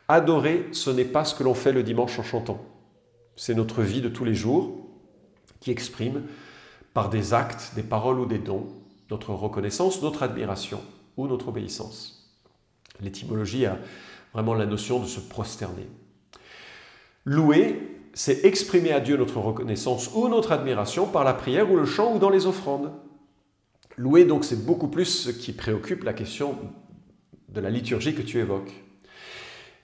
Adorer, 0.09 0.69
ce 0.73 0.89
n'est 0.89 1.05
pas 1.05 1.27
ce 1.27 1.35
que 1.35 1.43
l'on 1.43 1.53
fait 1.53 1.73
le 1.73 1.83
dimanche 1.83 2.19
en 2.19 2.23
chantant. 2.23 2.65
C'est 3.37 3.55
notre 3.55 3.83
vie 3.83 4.01
de 4.01 4.09
tous 4.09 4.25
les 4.25 4.35
jours 4.35 4.89
qui 5.61 5.71
exprime 5.71 6.23
par 6.95 7.11
des 7.11 7.35
actes, 7.35 7.73
des 7.75 7.83
paroles 7.83 8.19
ou 8.19 8.27
des 8.27 8.39
dons 8.39 8.67
notre 9.11 9.35
reconnaissance, 9.35 10.01
notre 10.01 10.23
admiration 10.23 10.81
ou 11.19 11.27
notre 11.27 11.49
obéissance. 11.49 12.35
L'étymologie 13.01 13.67
a 13.67 13.79
vraiment 14.33 14.55
la 14.55 14.65
notion 14.65 14.99
de 14.99 15.07
se 15.07 15.21
prosterner. 15.21 15.87
Louer, 17.27 17.94
c'est 18.15 18.45
exprimer 18.45 18.93
à 18.93 19.01
Dieu 19.01 19.17
notre 19.17 19.39
reconnaissance 19.39 20.11
ou 20.15 20.29
notre 20.29 20.53
admiration 20.53 21.07
par 21.07 21.25
la 21.25 21.35
prière 21.35 21.71
ou 21.71 21.77
le 21.77 21.85
chant 21.85 22.15
ou 22.15 22.19
dans 22.19 22.31
les 22.31 22.47
offrandes. 22.47 22.93
Louer, 23.97 24.25
donc, 24.25 24.45
c'est 24.45 24.65
beaucoup 24.65 24.89
plus 24.89 25.05
ce 25.05 25.31
qui 25.31 25.53
préoccupe 25.53 26.05
la 26.05 26.13
question 26.13 26.57
de 27.49 27.61
la 27.61 27.71
liturgie 27.71 28.15
que 28.15 28.23
tu 28.23 28.39
évoques. 28.39 28.73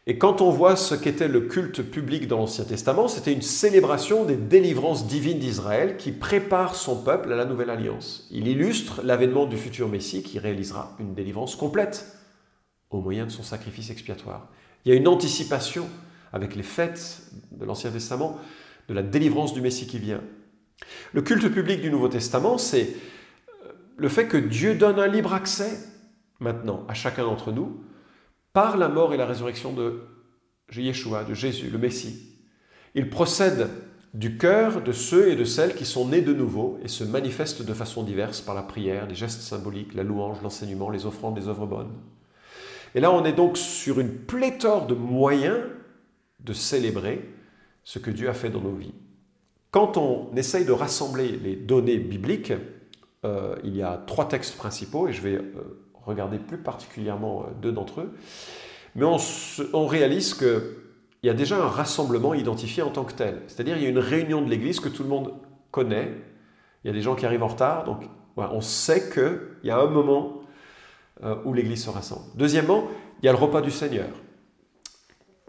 Et 0.07 0.19
quand 0.19 0.41
on 0.41 0.51
voit 0.51 0.77
ce 0.77 0.95
qu'était 0.95 1.29
le 1.29 1.43
culte 1.43 1.83
public 1.83 2.27
dans 2.27 2.39
l'Ancien 2.39 2.65
Testament, 2.65 3.07
c'était 3.07 3.33
une 3.33 3.43
célébration 3.43 4.25
des 4.25 4.37
délivrances 4.37 5.07
divines 5.07 5.39
d'Israël 5.39 5.97
qui 5.99 6.11
prépare 6.11 6.75
son 6.75 7.03
peuple 7.03 7.33
à 7.33 7.37
la 7.37 7.45
nouvelle 7.45 7.71
alliance. 7.71 8.27
Il 8.31 8.49
illustre 8.49 9.03
l'avènement 9.05 9.47
du 9.47 9.57
futur 9.57 9.89
Messie 9.89 10.23
qui 10.23 10.39
réalisera 10.39 10.97
une 10.99 11.15
délivrance 11.15 11.55
complète 11.55 12.07
au 12.91 13.01
moyen 13.01 13.27
de 13.27 13.31
son 13.31 13.43
sacrifice 13.43 13.91
expiatoire. 13.91 14.49
Il 14.85 14.89
y 14.89 14.93
a 14.93 14.99
une 14.99 15.07
anticipation 15.07 15.87
avec 16.33 16.55
les 16.55 16.63
fêtes 16.63 17.23
de 17.53 17.65
l'Ancien 17.65 17.91
Testament 17.91 18.39
de 18.89 18.95
la 18.95 19.03
délivrance 19.03 19.55
du 19.55 19.61
Messie 19.61 19.87
qui 19.87 19.99
vient. 19.99 20.21
Le 21.13 21.23
culte 21.23 21.49
public 21.49 21.81
du 21.81 21.91
Nouveau 21.91 22.09
Testament, 22.09 22.59
c'est 22.59 22.97
le 23.97 24.09
fait 24.09 24.27
que 24.27 24.37
Dieu 24.37 24.75
donne 24.75 24.99
un 24.99 25.07
libre 25.07 25.33
accès 25.33 25.79
maintenant 26.41 26.85
à 26.89 26.95
chacun 26.95 27.25
d'entre 27.25 27.53
nous 27.53 27.85
par 28.53 28.77
la 28.77 28.89
mort 28.89 29.15
et 29.15 29.17
la 29.17 29.27
résurrection 29.27 29.73
de 29.73 30.01
Yeshua, 30.75 31.25
de 31.25 31.35
Jésus, 31.35 31.71
le 31.71 31.79
Messie. 31.79 32.37
Il 32.95 33.11
procède 33.11 33.69
du 34.15 34.39
cœur 34.39 34.83
de 34.83 34.91
ceux 34.91 35.31
et 35.31 35.37
de 35.37 35.45
celles 35.45 35.75
qui 35.75 35.85
sont 35.85 36.09
nés 36.09 36.23
de 36.23 36.33
nouveau 36.33 36.81
et 36.83 36.89
se 36.89 37.05
manifestent 37.05 37.63
de 37.63 37.75
façon 37.75 38.03
diverse 38.03 38.41
par 38.41 38.57
la 38.57 38.63
prière, 38.63 39.07
les 39.07 39.15
gestes 39.15 39.43
symboliques, 39.43 39.95
la 39.95 40.03
louange, 40.03 40.43
l'enseignement, 40.43 40.91
les 40.91 41.07
offrandes, 41.07 41.37
les 41.39 41.47
œuvres 41.47 41.67
bonnes. 41.67 41.93
Et 42.97 43.01
là, 43.01 43.13
on 43.13 43.25
est 43.25 43.33
donc 43.33 43.57
sur 43.57 44.01
une 44.01 44.13
pléthore 44.13 44.89
de 44.89 44.95
moyens 44.95 45.61
de 46.45 46.53
célébrer 46.53 47.29
ce 47.85 47.99
que 47.99 48.11
Dieu 48.11 48.29
a 48.29 48.35
fait 48.35 48.51
dans 48.51 48.61
nos 48.61 48.75
vies. 48.75 48.95
Quand 49.71 49.97
on 49.97 50.35
essaye 50.37 50.65
de 50.65 50.73
rassembler 50.73 51.29
les 51.29 51.55
données 51.55 51.99
bibliques, 51.99 52.53
euh, 53.25 53.55
il 53.63 53.77
y 53.77 53.83
a 53.83 54.03
trois 54.07 54.29
textes 54.29 54.57
principaux, 54.57 55.09
et 55.09 55.13
je 55.13 55.21
vais 55.21 55.37
euh, 55.37 55.53
regarder 56.05 56.39
plus 56.39 56.59
particulièrement 56.59 57.43
euh, 57.43 57.47
deux 57.61 57.73
d'entre 57.73 58.01
eux, 58.01 58.15
mais 58.97 59.05
on, 59.05 59.87
réalise 59.87 60.35
qu'il 60.35 60.61
y 61.23 61.29
a 61.29 61.35
déjà 61.35 61.57
un 61.57 61.69
rassemblement 61.69 62.35
identifié 62.35 62.83
en 62.83 62.91
tant 62.91 63.05
que 63.05 63.13
tel. 63.13 63.43
C'est-à-dire 63.47 63.77
il 63.77 63.85
y 63.85 63.87
a 63.87 63.89
une 63.89 64.01
réunion 64.01 64.43
de 64.43 64.51
l'Église 64.51 64.81
que 64.81 64.89
tout 64.89 65.05
le 65.05 65.09
monde 65.09 65.35
connaît, 65.71 66.13
il 66.83 66.89
y 66.89 66.91
a 66.91 66.93
des 66.93 67.03
gens 67.03 67.15
qui 67.15 67.25
arrivent 67.25 67.45
en 67.45 67.49
retard, 67.49 67.85
donc 67.85 68.03
on 68.37 68.61
sait 68.61 69.11
qu'il 69.11 69.69
y 69.69 69.71
a 69.71 69.79
un 69.79 69.87
moment 69.87 70.41
où 71.45 71.53
l'Église 71.53 71.85
se 71.85 71.91
rassemble. 71.91 72.25
Deuxièmement, 72.35 72.89
il 73.23 73.27
y 73.27 73.29
a 73.29 73.33
le 73.33 73.39
repas 73.39 73.61
du 73.61 73.71
Seigneur 73.71 74.09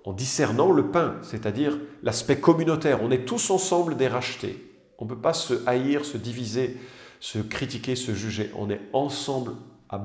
en 0.03 0.13
discernant 0.13 0.72
le 0.72 0.91
pain, 0.91 1.15
c'est-à-dire 1.22 1.77
l'aspect 2.03 2.39
communautaire. 2.39 3.03
On 3.03 3.12
est 3.12 3.25
tous 3.25 3.50
ensemble 3.51 3.98
des 3.98 4.08
rachetés. 4.08 4.67
On 4.98 5.05
ne 5.05 5.10
peut 5.10 5.22
pas 5.22 5.34
se 5.34 5.67
haïr, 5.67 6.05
se 6.05 6.17
diviser, 6.17 6.77
se 7.20 7.39
critiquer, 7.39 7.96
se 7.96 8.13
juger. 8.13 8.51
On 8.55 8.70
est 8.70 8.81
ensemble 8.93 9.53
à 9.89 10.03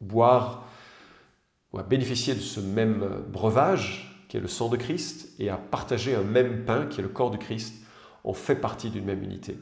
boire 0.00 0.66
ou 1.72 1.78
à 1.78 1.82
bénéficier 1.82 2.34
de 2.34 2.40
ce 2.40 2.60
même 2.60 3.06
breuvage 3.28 4.26
qui 4.28 4.36
est 4.36 4.40
le 4.40 4.48
sang 4.48 4.68
de 4.68 4.76
Christ 4.76 5.28
et 5.38 5.50
à 5.50 5.56
partager 5.56 6.14
un 6.14 6.22
même 6.22 6.64
pain 6.64 6.86
qui 6.86 7.00
est 7.00 7.02
le 7.02 7.08
corps 7.08 7.30
de 7.30 7.36
Christ. 7.36 7.74
On 8.24 8.32
fait 8.32 8.56
partie 8.56 8.90
d'une 8.90 9.04
même 9.04 9.22
unité. 9.22 9.56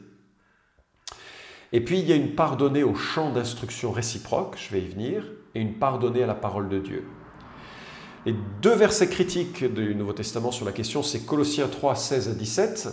Et 1.73 1.85
puis 1.85 2.01
il 2.01 2.07
y 2.07 2.13
a 2.13 2.17
une 2.17 2.35
part 2.35 2.57
donnée 2.57 2.83
au 2.83 2.95
champ 2.95 3.33
d'instruction 3.33 3.93
réciproque, 3.93 4.57
je 4.59 4.71
vais 4.71 4.83
y 4.83 4.89
venir, 4.89 5.25
et 5.55 5.61
une 5.61 5.75
part 5.75 5.99
donnée 5.99 6.23
à 6.23 6.27
la 6.27 6.35
parole 6.35 6.69
de 6.69 6.79
Dieu. 6.79 7.05
Les 8.27 8.35
deux 8.61 8.75
versets 8.75 9.09
critiques 9.09 9.65
du 9.73 9.95
Nouveau 9.95 10.13
Testament 10.13 10.53
sur 10.53 10.67
la 10.67 10.73
question, 10.73 11.03
c'est 11.03 11.21
Colossiens 11.21 11.69
3, 11.69 11.95
16 11.95 12.29
à 12.29 12.33
17 12.35 12.89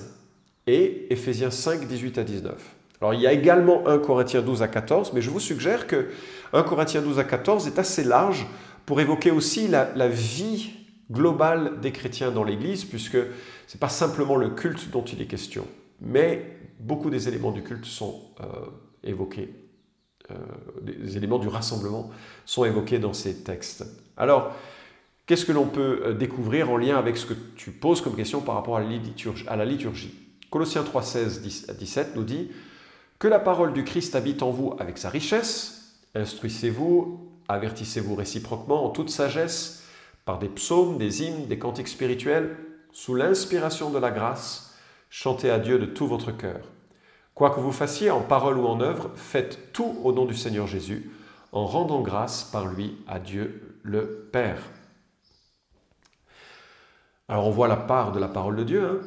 et 0.68 1.08
Éphésiens 1.12 1.52
5, 1.52 1.86
18 1.86 2.18
à 2.18 2.24
19. 2.24 2.54
Alors 3.02 3.14
il 3.14 3.20
y 3.20 3.28
a 3.28 3.34
également 3.34 3.86
1 3.88 4.00
Corinthiens 4.00 4.42
12 4.42 4.64
à 4.64 4.70
14, 4.70 5.12
mais 5.14 5.22
je 5.22 5.30
vous 5.30 5.42
suggère 5.42 5.86
que 5.86 6.08
1 6.54 6.64
Corinthiens 6.64 7.02
12 7.02 7.20
à 7.20 7.26
14 7.26 7.68
est 7.68 7.78
assez 7.78 8.06
large 8.06 8.48
pour 8.86 9.02
évoquer 9.02 9.32
aussi 9.32 9.68
la, 9.68 10.08
vie 10.08 10.72
globale 11.12 11.82
des 11.82 11.92
chrétiens 11.92 12.32
dans 12.32 12.46
l'Église, 12.46 12.86
puisque 12.86 13.18
ce 13.18 13.74
n'est 13.76 13.80
pas 13.82 13.90
simplement 13.90 14.38
le 14.38 14.52
culte 14.52 14.90
dont 14.92 15.04
il 15.04 15.22
est 15.22 15.28
question, 15.28 15.68
mais 16.00 16.58
beaucoup 16.80 17.10
des 17.10 17.28
éléments 17.28 17.52
du 17.52 17.64
culte 17.64 17.86
sont 17.86 18.22
euh, 18.40 18.46
évoqués, 19.04 19.54
euh, 20.32 20.36
des 20.84 21.18
éléments 21.18 21.40
du 21.40 21.50
rassemblement 21.50 22.12
sont 22.46 22.64
évoqués 22.64 23.00
dans 23.00 23.14
ces 23.14 23.44
textes. 23.44 23.86
Alors, 24.16 24.54
Qu'est-ce 25.28 25.46
que 25.46 25.52
l'on 25.52 25.68
peut 25.68 26.02
euh, 26.04 26.14
découvrir 26.14 26.72
en 26.72 26.78
lien 26.78 26.98
avec 26.98 27.18
ce 27.18 27.26
que 27.26 27.34
tu 27.58 27.72
poses 27.72 28.00
comme 28.02 28.16
question 28.16 28.40
par 28.40 28.56
rapport 28.56 28.78
à 28.78 28.82
la 28.82 29.66
liturgie, 29.66 30.14
Colossiens 30.50 30.84
3, 30.84 31.04
16 31.04 31.66
à 31.68 31.74
17 31.74 32.16
nous 32.16 32.24
dit 32.24 32.50
Que 33.20 33.28
la 33.28 33.40
parole 33.40 33.74
du 33.74 33.84
Christ 33.84 34.16
habite 34.16 34.42
en 34.42 34.52
vous 34.52 34.74
avec 34.80 34.98
sa 34.98 35.10
richesse, 35.10 36.00
instruisez-vous, 36.16 37.30
avertissez-vous 37.50 38.16
réciproquement 38.16 38.86
en 38.86 38.90
toute 38.90 39.10
sagesse, 39.10 39.84
par 40.24 40.40
des 40.40 40.48
psaumes, 40.48 40.98
des 40.98 41.24
hymnes, 41.24 41.48
des 41.48 41.60
cantiques 41.60 41.90
spirituels, 41.90 42.56
sous 42.94 43.14
l'inspiration 43.14 43.90
de 43.90 44.00
la 44.00 44.12
grâce, 44.12 44.78
chantez 45.10 45.50
à 45.50 45.60
Dieu 45.60 45.78
de 45.78 45.86
tout 45.86 46.08
votre 46.08 46.32
cœur. 46.32 46.62
Quoi 47.36 47.50
que 47.50 47.60
vous 47.60 47.74
fassiez 47.74 48.12
en 48.12 48.22
parole 48.22 48.58
ou 48.58 48.66
en 48.66 48.80
œuvre, 48.80 49.12
faites 49.16 49.74
tout 49.74 49.98
au 50.06 50.14
nom 50.14 50.24
du 50.24 50.36
Seigneur 50.36 50.68
Jésus, 50.68 51.12
en 51.52 51.66
rendant 51.66 52.00
grâce 52.00 52.46
par 52.46 52.68
lui 52.68 52.96
à 53.08 53.20
Dieu 53.20 53.78
le 53.84 54.30
Père. 54.32 54.62
Alors 57.28 57.46
on 57.46 57.52
voit 57.52 57.68
la 57.68 57.78
part 57.78 58.12
de 58.12 58.20
la 58.20 58.28
parole 58.28 58.56
de 58.56 58.64
Dieu, 58.64 58.86
hein, 58.86 59.00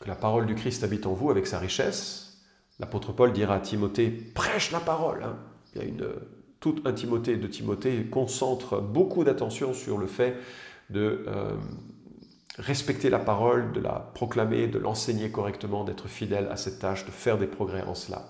que 0.00 0.08
la 0.08 0.14
parole 0.14 0.46
du 0.46 0.54
Christ 0.54 0.82
habite 0.82 1.06
en 1.06 1.12
vous 1.12 1.30
avec 1.30 1.46
sa 1.46 1.58
richesse. 1.58 2.38
L'apôtre 2.78 3.12
Paul 3.12 3.32
dira 3.32 3.56
à 3.56 3.60
Timothée, 3.60 4.08
prêche 4.08 4.70
la 4.70 4.80
parole. 4.80 5.22
Hein. 5.22 5.36
Il 5.74 5.82
y 5.82 5.84
a 5.84 5.88
une, 5.88 6.06
toute 6.58 6.86
un 6.86 6.92
Timothée 6.92 7.36
de 7.36 7.46
Timothée 7.46 8.06
concentre 8.10 8.80
beaucoup 8.80 9.24
d'attention 9.24 9.74
sur 9.74 9.98
le 9.98 10.06
fait 10.06 10.36
de 10.88 11.24
euh, 11.28 11.52
respecter 12.58 13.10
la 13.10 13.18
parole, 13.18 13.72
de 13.72 13.80
la 13.80 14.10
proclamer, 14.14 14.66
de 14.66 14.78
l'enseigner 14.78 15.30
correctement, 15.30 15.84
d'être 15.84 16.08
fidèle 16.08 16.48
à 16.50 16.56
cette 16.56 16.78
tâche, 16.78 17.04
de 17.04 17.10
faire 17.10 17.36
des 17.36 17.46
progrès 17.46 17.82
en 17.82 17.94
cela. 17.94 18.24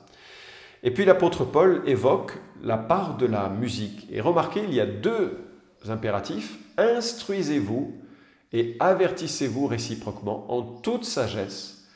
Et 0.82 0.92
puis 0.92 1.04
l'apôtre 1.04 1.44
Paul 1.44 1.82
évoque 1.86 2.38
la 2.62 2.78
part 2.78 3.16
de 3.16 3.26
la 3.26 3.48
musique. 3.48 4.08
Et 4.10 4.20
remarquez, 4.20 4.64
il 4.64 4.74
y 4.74 4.80
a 4.80 4.86
deux 4.86 5.38
impératifs. 5.88 6.58
Instruisez-vous 6.78 7.99
et 8.52 8.76
avertissez-vous 8.80 9.66
réciproquement 9.66 10.52
en 10.52 10.62
toute 10.62 11.04
sagesse 11.04 11.88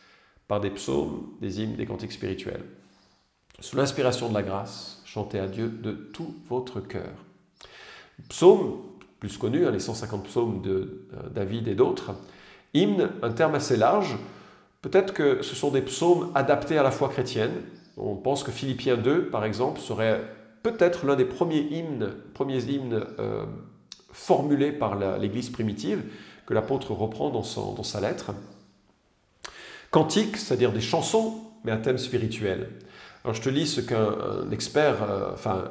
par 0.47 0.61
des 0.61 0.71
psaumes, 0.71 1.29
des 1.41 1.61
hymnes, 1.61 1.77
des 1.77 1.87
cantiques 1.87 2.13
spirituels. 2.13 2.65
Sous 3.61 3.77
l'inspiration 3.77 4.29
de 4.29 4.35
la 4.35 4.43
grâce, 4.43 5.03
chantez 5.05 5.39
à 5.39 5.47
Dieu 5.47 5.69
de 5.69 5.93
tout 5.93 6.35
votre 6.49 6.81
cœur. 6.81 7.13
Psaume, 8.29 8.81
plus 9.21 9.37
connu, 9.37 9.67
hein, 9.67 9.71
les 9.71 9.81
150 9.81 10.25
psaumes 10.25 10.63
de 10.63 11.07
euh, 11.15 11.29
David 11.31 11.69
et 11.69 11.75
d'autres. 11.75 12.15
Hymne, 12.75 13.11
un 13.23 13.33
terme 13.33 13.55
assez 13.55 13.77
large. 13.77 14.17
Peut-être 14.83 15.15
que 15.15 15.43
ce 15.43 15.55
sont 15.55 15.71
des 15.71 15.83
psaumes 15.83 16.31
adaptés 16.35 16.79
à 16.79 16.83
la 16.83 16.91
foi 16.91 17.09
chrétienne. 17.09 17.53
On 17.97 18.17
pense 18.17 18.43
que 18.43 18.51
Philippiens 18.51 18.97
2, 18.97 19.27
par 19.27 19.45
exemple, 19.45 19.81
serait 19.81 20.21
peut-être 20.63 21.07
l'un 21.07 21.17
des 21.17 21.25
premiers 21.25 21.67
hymnes, 21.71 22.11
premiers 22.35 22.65
hymnes 22.65 23.05
euh, 23.19 23.45
formulés 24.13 24.73
par 24.73 24.97
l'Église 25.19 25.51
primitive 25.51 26.03
que 26.47 26.55
l'apôtre 26.55 26.93
reprend 26.93 27.31
dans, 27.31 27.43
sa 27.83 28.01
lettre. 28.01 28.33
Cantique, 29.91 30.37
c'est-à-dire 30.37 30.73
des 30.73 30.81
chansons, 30.81 31.41
mais 31.65 31.73
à 31.73 31.77
thème 31.77 31.99
spirituel. 31.99 32.69
Je 33.33 33.41
te 33.41 33.49
lis 33.49 33.67
ce 33.67 33.81
qu'un 33.81 34.51
expert, 34.53 35.03
euh, 35.03 35.31
enfin 35.33 35.65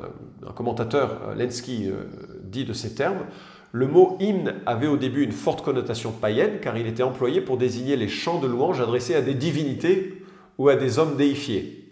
un 0.48 0.52
commentateur, 0.54 1.20
euh, 1.28 1.36
Lenski, 1.36 1.88
euh, 1.88 2.06
dit 2.44 2.66
de 2.66 2.74
ces 2.74 2.96
termes. 2.96 3.26
Le 3.72 3.88
mot 3.88 4.18
hymne 4.20 4.56
avait 4.66 4.88
au 4.88 4.98
début 4.98 5.24
une 5.24 5.32
forte 5.32 5.64
connotation 5.64 6.12
païenne 6.12 6.60
car 6.62 6.78
il 6.78 6.88
était 6.88 7.04
employé 7.04 7.42
pour 7.42 7.58
désigner 7.58 7.96
les 7.96 8.08
chants 8.08 8.40
de 8.40 8.48
louange 8.48 8.82
adressés 8.82 9.14
à 9.14 9.22
des 9.22 9.36
divinités 9.36 10.24
ou 10.58 10.70
à 10.70 10.76
des 10.76 10.98
hommes 10.98 11.16
déifiés. 11.16 11.92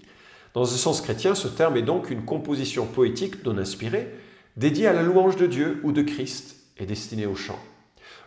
Dans 0.54 0.64
un 0.64 0.78
sens 0.78 1.02
chrétien, 1.02 1.36
ce 1.36 1.48
terme 1.48 1.78
est 1.78 1.84
donc 1.84 2.10
une 2.10 2.26
composition 2.26 2.86
poétique 2.86 3.46
non 3.46 3.58
inspirée, 3.58 4.12
dédiée 4.58 4.88
à 4.88 4.94
la 4.94 5.04
louange 5.04 5.38
de 5.38 5.46
Dieu 5.46 5.80
ou 5.84 5.92
de 5.92 6.02
Christ 6.02 6.56
et 6.78 6.86
destinée 6.86 7.26
au 7.26 7.36
chant. 7.36 7.60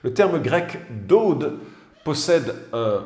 Le 0.04 0.12
terme 0.12 0.38
grec 0.38 0.80
d'ode 1.08 1.60
possède 2.04 2.54
un 2.74 3.04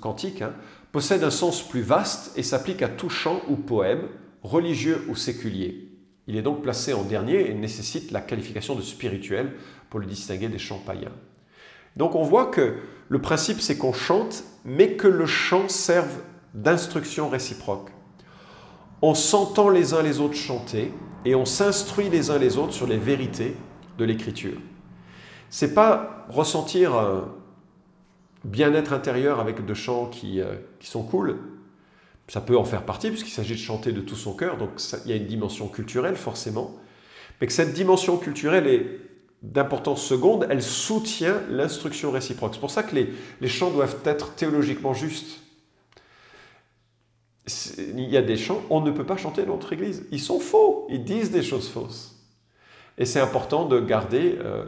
cantique, 0.00 0.40
hein, 0.40 0.54
possède 0.92 1.22
un 1.22 1.30
sens 1.30 1.62
plus 1.62 1.82
vaste 1.82 2.32
et 2.36 2.42
s'applique 2.42 2.80
à 2.80 2.88
tout 2.88 3.10
chant 3.10 3.42
ou 3.48 3.56
poème, 3.56 4.08
religieux 4.42 5.04
ou 5.08 5.14
séculier. 5.14 5.90
Il 6.26 6.36
est 6.36 6.42
donc 6.42 6.62
placé 6.62 6.94
en 6.94 7.02
dernier 7.02 7.50
et 7.50 7.54
nécessite 7.54 8.12
la 8.12 8.22
qualification 8.22 8.74
de 8.74 8.80
spirituel 8.80 9.52
pour 9.90 10.00
le 10.00 10.06
distinguer 10.06 10.48
des 10.48 10.58
chants 10.58 10.80
païens. 10.86 11.12
Donc 11.96 12.14
on 12.14 12.22
voit 12.22 12.46
que 12.46 12.76
le 13.10 13.20
principe 13.20 13.60
c'est 13.60 13.76
qu'on 13.76 13.92
chante, 13.92 14.42
mais 14.64 14.92
que 14.92 15.06
le 15.06 15.26
chant 15.26 15.68
serve 15.68 16.22
d'instruction 16.54 17.28
réciproque. 17.28 17.90
On 19.02 19.12
s'entend 19.12 19.68
les 19.68 19.92
uns 19.92 20.02
les 20.02 20.18
autres 20.18 20.34
chanter 20.34 20.94
et 21.26 21.34
on 21.34 21.44
s'instruit 21.44 22.08
les 22.08 22.30
uns 22.30 22.38
les 22.38 22.56
autres 22.56 22.72
sur 22.72 22.86
les 22.86 22.96
vérités 22.96 23.54
de 23.98 24.04
l'écriture 24.06 24.56
c'est 25.50 25.74
pas 25.74 26.26
ressentir 26.28 26.94
un 26.94 27.28
bien-être 28.44 28.92
intérieur 28.92 29.40
avec 29.40 29.64
de 29.64 29.74
chants 29.74 30.06
qui, 30.06 30.40
euh, 30.40 30.54
qui, 30.80 30.88
sont 30.88 31.02
cool. 31.02 31.38
Ça 32.28 32.40
peut 32.40 32.56
en 32.56 32.64
faire 32.64 32.84
partie, 32.84 33.08
puisqu'il 33.08 33.32
s'agit 33.32 33.54
de 33.54 33.60
chanter 33.60 33.92
de 33.92 34.00
tout 34.00 34.16
son 34.16 34.34
cœur, 34.34 34.58
donc 34.58 34.70
il 35.04 35.10
y 35.10 35.14
a 35.14 35.16
une 35.16 35.26
dimension 35.26 35.68
culturelle 35.68 36.16
forcément. 36.16 36.76
Mais 37.40 37.46
que 37.46 37.52
cette 37.52 37.72
dimension 37.72 38.18
culturelle 38.18 38.66
est 38.66 38.86
d'importance 39.42 40.04
seconde, 40.04 40.46
elle 40.50 40.62
soutient 40.62 41.40
l'instruction 41.48 42.10
réciproque. 42.10 42.54
C'est 42.54 42.60
pour 42.60 42.70
ça 42.70 42.82
que 42.82 42.94
les, 42.94 43.12
les 43.40 43.48
chants 43.48 43.70
doivent 43.70 43.96
être 44.04 44.34
théologiquement 44.34 44.94
justes. 44.94 45.40
Il 47.78 48.00
y 48.00 48.16
a 48.16 48.22
des 48.22 48.36
chants, 48.36 48.60
on 48.68 48.80
ne 48.80 48.90
peut 48.90 49.06
pas 49.06 49.16
chanter 49.16 49.44
dans 49.44 49.54
notre 49.54 49.72
église. 49.72 50.04
Ils 50.10 50.20
sont 50.20 50.40
faux, 50.40 50.86
ils 50.90 51.04
disent 51.04 51.30
des 51.30 51.42
choses 51.42 51.68
fausses. 51.68 52.16
Et 52.98 53.06
c'est 53.06 53.20
important 53.20 53.64
de 53.64 53.80
garder 53.80 54.36
euh, 54.40 54.64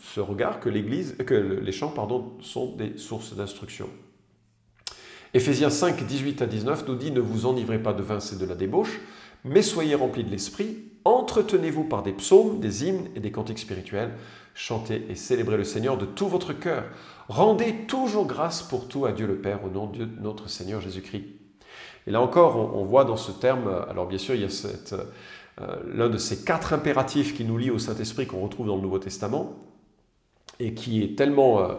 ce 0.00 0.20
regard 0.20 0.60
que, 0.60 0.68
que 0.68 1.34
les 1.34 1.72
chants 1.72 1.90
pardon, 1.90 2.32
sont 2.40 2.76
des 2.76 2.98
sources 2.98 3.34
d'instruction. 3.34 3.88
Éphésiens 5.34 5.70
5, 5.70 6.06
18 6.06 6.42
à 6.42 6.46
19 6.46 6.88
nous 6.88 6.94
dit 6.94 7.10
Ne 7.10 7.20
vous 7.20 7.46
enivrez 7.46 7.82
pas 7.82 7.92
de 7.92 8.02
vin, 8.02 8.20
c'est 8.20 8.38
de 8.38 8.46
la 8.46 8.54
débauche, 8.54 9.00
mais 9.44 9.62
soyez 9.62 9.94
remplis 9.94 10.24
de 10.24 10.30
l'esprit, 10.30 10.78
entretenez-vous 11.04 11.84
par 11.84 12.02
des 12.02 12.12
psaumes, 12.12 12.58
des 12.58 12.84
hymnes 12.86 13.08
et 13.14 13.20
des 13.20 13.30
cantiques 13.30 13.58
spirituels, 13.58 14.12
chantez 14.54 15.04
et 15.10 15.14
célébrez 15.14 15.56
le 15.56 15.64
Seigneur 15.64 15.98
de 15.98 16.06
tout 16.06 16.28
votre 16.28 16.52
cœur. 16.52 16.84
Rendez 17.28 17.84
toujours 17.86 18.26
grâce 18.26 18.62
pour 18.62 18.88
tout 18.88 19.04
à 19.04 19.12
Dieu 19.12 19.26
le 19.26 19.36
Père 19.36 19.64
au 19.64 19.68
nom 19.68 19.86
de 19.86 20.06
notre 20.20 20.48
Seigneur 20.48 20.80
Jésus-Christ. 20.80 21.24
Et 22.06 22.10
là 22.12 22.20
encore, 22.20 22.56
on, 22.74 22.84
voit 22.84 23.04
dans 23.04 23.16
ce 23.16 23.32
terme, 23.32 23.68
alors 23.90 24.06
bien 24.06 24.18
sûr, 24.18 24.34
il 24.34 24.42
y 24.42 24.44
a 24.44 24.48
euh, 25.60 25.76
l'un 25.92 26.08
de 26.08 26.18
ces 26.18 26.44
quatre 26.44 26.72
impératifs 26.72 27.34
qui 27.34 27.44
nous 27.44 27.58
lient 27.58 27.70
au 27.70 27.78
Saint-Esprit 27.78 28.26
qu'on 28.26 28.40
retrouve 28.40 28.68
dans 28.68 28.76
le 28.76 28.82
Nouveau 28.82 29.00
Testament, 29.00 29.56
et 30.60 30.74
qui 30.74 31.02
est 31.02 31.16
tellement 31.16 31.60
euh, 31.60 31.74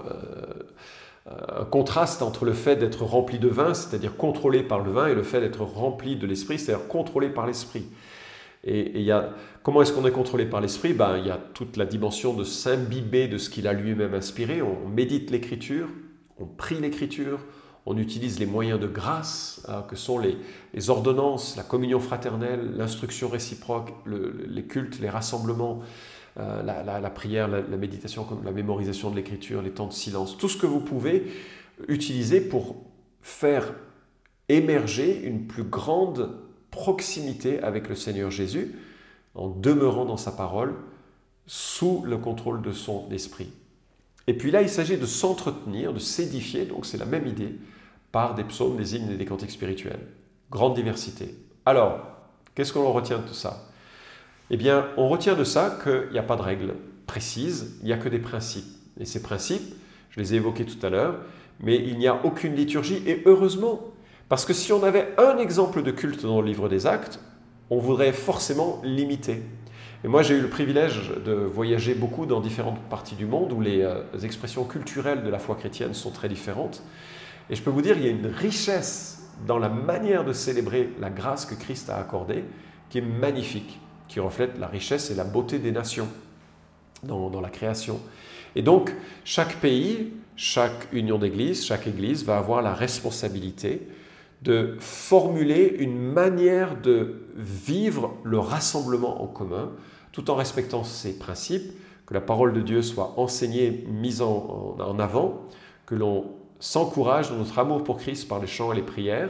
euh, 1.27 1.61
un 1.61 1.65
contraste 1.65 2.21
entre 2.21 2.45
le 2.45 2.53
fait 2.53 2.75
d'être 2.75 3.03
rempli 3.03 3.39
de 3.39 3.47
vin, 3.47 3.73
c'est-à-dire 3.73 4.15
contrôlé 4.15 4.63
par 4.63 4.83
le 4.83 4.91
vin, 4.91 5.07
et 5.07 5.15
le 5.15 5.23
fait 5.23 5.41
d'être 5.41 5.61
rempli 5.61 6.15
de 6.15 6.27
l'esprit, 6.27 6.59
c'est-à-dire 6.59 6.87
contrôlé 6.87 7.29
par 7.29 7.45
l'esprit. 7.45 7.85
Et, 8.63 9.09
comment 9.63 9.81
est-ce 9.81 9.93
qu'on 9.93 10.05
est 10.05 10.11
contrôlé 10.11 10.45
par 10.45 10.59
l'esprit? 10.59 10.93
Ben, 10.93 11.17
Il 11.17 11.27
y 11.27 11.31
a 11.31 11.39
toute 11.53 11.77
la 11.77 11.85
dimension 11.85 12.33
de 12.33 12.43
s'imbiber 12.43 13.27
de 13.27 13.37
ce 13.37 13.49
qu'il 13.49 13.67
a 13.67 13.73
lui-même 13.73 14.13
inspiré. 14.13 14.61
On 14.61 14.89
médite 14.89 15.31
l'écriture, 15.31 15.87
on 16.37 16.45
prie 16.45 16.79
l'écriture, 16.79 17.39
on 17.85 17.97
utilise 17.97 18.39
les 18.39 18.45
moyens 18.45 18.79
de 18.79 18.87
grâce 18.87 19.65
hein, 19.69 19.83
que 19.87 19.95
sont 19.95 20.19
les, 20.19 20.89
ordonnances, 20.89 21.55
la 21.55 21.63
communion 21.63 22.01
fraternelle, 22.01 22.73
l'instruction 22.75 23.29
réciproque, 23.29 23.93
les 24.05 24.63
cultes, 24.65 24.99
les 24.99 25.09
rassemblements. 25.09 25.81
Euh, 26.39 26.61
la, 26.61 27.09
prière, 27.09 27.47
la, 27.47 27.77
méditation, 27.77 28.23
comme 28.23 28.43
la 28.43 28.51
mémorisation 28.51 29.09
de 29.09 29.15
l'écriture, 29.15 29.63
les 29.63 29.71
temps 29.71 29.87
de 29.87 29.93
silence, 29.93 30.37
tout 30.37 30.47
ce 30.47 30.57
que 30.57 30.67
vous 30.67 30.81
pouvez 30.81 31.31
utiliser 31.87 32.41
pour 32.41 32.75
faire 33.23 33.73
émerger 34.47 35.23
une 35.23 35.47
plus 35.47 35.63
grande 35.63 36.37
proximité 36.69 37.59
avec 37.63 37.89
le 37.89 37.95
Seigneur 37.95 38.29
Jésus 38.29 38.75
en 39.33 39.47
demeurant 39.47 40.05
dans 40.05 40.17
sa 40.17 40.31
parole 40.31 40.75
sous 41.47 42.03
le 42.05 42.17
contrôle 42.17 42.61
de 42.61 42.71
son 42.71 43.09
esprit. 43.09 43.51
Et 44.27 44.33
puis 44.33 44.51
là, 44.51 44.61
il 44.61 44.69
s'agit 44.69 44.97
de 44.97 45.05
s'entretenir, 45.07 45.91
de 45.91 45.99
s'édifier, 45.99 46.65
donc 46.65 46.85
c'est 46.85 46.97
la 46.97 47.05
même 47.05 47.25
idée, 47.25 47.55
par 48.11 48.35
des 48.35 48.43
psaumes, 48.43 48.77
des 48.77 48.95
hymnes 48.95 49.09
et 49.09 49.17
des 49.17 49.25
cantiques 49.25 49.51
spirituels. 49.51 50.05
Grande 50.51 50.75
diversité. 50.75 51.33
Alors, 51.65 51.99
qu'est-ce 52.53 52.73
qu'on 52.73 52.91
retient 52.91 53.17
de 53.17 53.27
tout 53.27 53.33
ça? 53.33 53.67
Eh 54.49 54.57
bien, 54.57 54.87
on 54.97 55.09
retient 55.09 55.35
de 55.35 55.43
ça 55.43 55.77
qu'il 55.83 56.11
n'y 56.11 56.19
a 56.19 56.23
pas 56.23 56.35
de 56.35 56.41
règles 56.41 56.73
précises, 57.05 57.77
il 57.81 57.87
n'y 57.87 57.93
a 57.93 57.97
que 57.97 58.09
des 58.09 58.19
principes. 58.19 58.65
Et 58.99 59.05
ces 59.05 59.21
principes, 59.21 59.75
je 60.09 60.19
les 60.19 60.33
ai 60.33 60.37
évoqués 60.37 60.65
tout 60.65 60.83
à 60.85 60.89
l'heure, 60.89 61.15
mais 61.59 61.75
il 61.75 61.97
n'y 61.97 62.07
a 62.07 62.25
aucune 62.25 62.55
liturgie, 62.55 63.01
et 63.05 63.23
heureusement, 63.25 63.81
parce 64.29 64.45
que 64.45 64.53
si 64.53 64.71
on 64.73 64.83
avait 64.83 65.13
un 65.17 65.37
exemple 65.37 65.83
de 65.83 65.91
culte 65.91 66.23
dans 66.23 66.41
le 66.41 66.47
livre 66.47 66.69
des 66.69 66.85
actes, 66.85 67.19
on 67.69 67.79
voudrait 67.79 68.13
forcément 68.13 68.81
limiter. 68.83 69.41
Et 70.03 70.07
moi, 70.07 70.21
j'ai 70.21 70.35
eu 70.35 70.41
le 70.41 70.49
privilège 70.49 71.11
de 71.25 71.33
voyager 71.33 71.93
beaucoup 71.95 72.25
dans 72.25 72.39
différentes 72.39 72.79
parties 72.89 73.15
du 73.15 73.25
monde 73.25 73.51
où 73.51 73.61
les, 73.61 73.81
euh, 73.81 74.03
expressions 74.23 74.63
culturelles 74.63 75.23
de 75.23 75.29
la 75.29 75.39
foi 75.39 75.55
chrétienne 75.55 75.93
sont 75.93 76.11
très 76.11 76.29
différentes. 76.29 76.83
Et 77.49 77.55
je 77.55 77.63
peux 77.63 77.69
vous 77.69 77.81
dire, 77.81 77.97
il 77.97 78.05
y 78.05 78.07
a 78.07 78.11
une 78.11 78.27
richesse 78.27 79.29
dans 79.45 79.57
la 79.57 79.69
manière 79.69 80.23
de 80.23 80.33
célébrer 80.33 80.89
la 80.99 81.09
grâce 81.09 81.45
que 81.45 81.55
Christ 81.55 81.89
a 81.89 81.97
accordée 81.97 82.43
qui 82.89 82.99
est 82.99 83.01
magnifique 83.01 83.79
qui 84.07 84.19
reflète 84.19 84.57
la 84.57 84.67
richesse 84.67 85.11
et 85.11 85.15
la 85.15 85.23
beauté 85.23 85.59
des 85.59 85.71
nations 85.71 86.07
dans, 87.03 87.41
la 87.41 87.49
création. 87.49 87.99
Et 88.55 88.61
donc, 88.61 88.93
chaque 89.23 89.57
pays, 89.57 90.13
chaque 90.35 90.87
union 90.91 91.17
d'église, 91.17 91.65
chaque 91.65 91.87
église 91.87 92.25
va 92.25 92.37
avoir 92.37 92.61
la 92.61 92.73
responsabilité 92.73 93.87
de 94.41 94.75
formuler 94.79 95.75
une 95.79 95.97
manière 95.97 96.79
de 96.79 97.27
vivre 97.35 98.15
le 98.23 98.39
rassemblement 98.39 99.21
en 99.23 99.27
commun, 99.27 99.71
tout 100.11 100.29
en 100.29 100.35
respectant 100.35 100.83
ces 100.83 101.17
principes, 101.17 101.73
que 102.05 102.13
la 102.13 102.21
parole 102.21 102.53
de 102.53 102.61
Dieu 102.61 102.81
soit 102.81 103.13
enseignée, 103.17 103.85
mise 103.89 104.21
en, 104.21 104.97
avant, 104.99 105.43
que 105.85 105.95
l'on 105.95 106.31
s'encourage 106.59 107.29
dans 107.29 107.37
notre 107.37 107.59
amour 107.59 107.83
pour 107.83 107.97
Christ 107.97 108.27
par 108.27 108.39
les 108.39 108.47
chants 108.47 108.71
et 108.71 108.75
les 108.75 108.81
prières, 108.81 109.29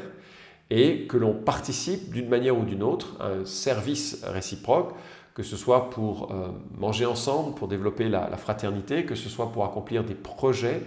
et 0.69 1.07
que 1.07 1.17
l'on 1.17 1.33
participe 1.33 2.11
d'une 2.11 2.27
manière 2.27 2.57
ou 2.57 2.63
d'une 2.63 2.83
autre 2.83 3.15
à 3.19 3.27
un 3.27 3.45
service 3.45 4.23
réciproque, 4.25 4.93
que 5.33 5.43
ce 5.43 5.55
soit 5.55 5.89
pour 5.89 6.31
euh, 6.31 6.49
manger 6.77 7.05
ensemble, 7.05 7.53
pour 7.55 7.67
développer 7.67 8.09
la, 8.09 8.35
fraternité, 8.37 9.05
que 9.05 9.15
ce 9.15 9.29
soit 9.29 9.51
pour 9.51 9.65
accomplir 9.65 10.03
des 10.03 10.15
projets 10.15 10.81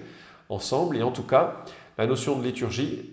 ensemble. 0.49 0.97
Et 0.97 1.03
en 1.03 1.13
tout 1.13 1.23
cas, 1.23 1.65
la 1.97 2.07
notion 2.07 2.39
de 2.39 2.45
liturgie, 2.45 3.11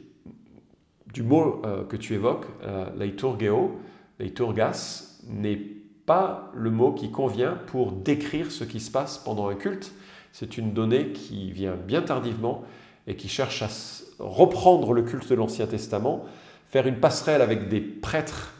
du 1.14 1.24
mot 1.24 1.62
euh, 1.64 1.84
que 1.84 1.96
tu 1.96 2.16
évoques, 2.16 2.48
euh, 2.64 2.90
leiturgeo, 2.98 3.80
leiturgas, 4.20 5.22
n'est 5.28 5.62
pas 6.06 6.52
le 6.54 6.72
mot 6.72 6.92
qui 6.92 7.12
convient 7.12 7.58
pour 7.68 7.92
décrire 7.92 8.52
ce 8.52 8.64
qui 8.64 8.80
se 8.80 8.90
passe 8.90 9.18
pendant 9.18 9.48
un 9.48 9.56
culte. 9.56 9.94
C'est 10.32 10.58
une 10.58 10.74
donnée 10.74 11.12
qui 11.12 11.52
vient 11.52 11.76
bien 11.76 12.02
tardivement 12.02 12.64
et 13.08 13.16
qui 13.16 13.30
cherche 13.30 13.62
à 13.62 13.70
reprendre 14.20 14.94
le 14.94 15.04
culte 15.04 15.30
de 15.30 15.36
l'Ancien 15.36 15.68
Testament 15.68 16.26
faire 16.70 16.88
une 16.88 17.00
passerelle 17.00 17.42
avec 17.42 17.70
des 17.70 17.82
prêtres 17.82 18.54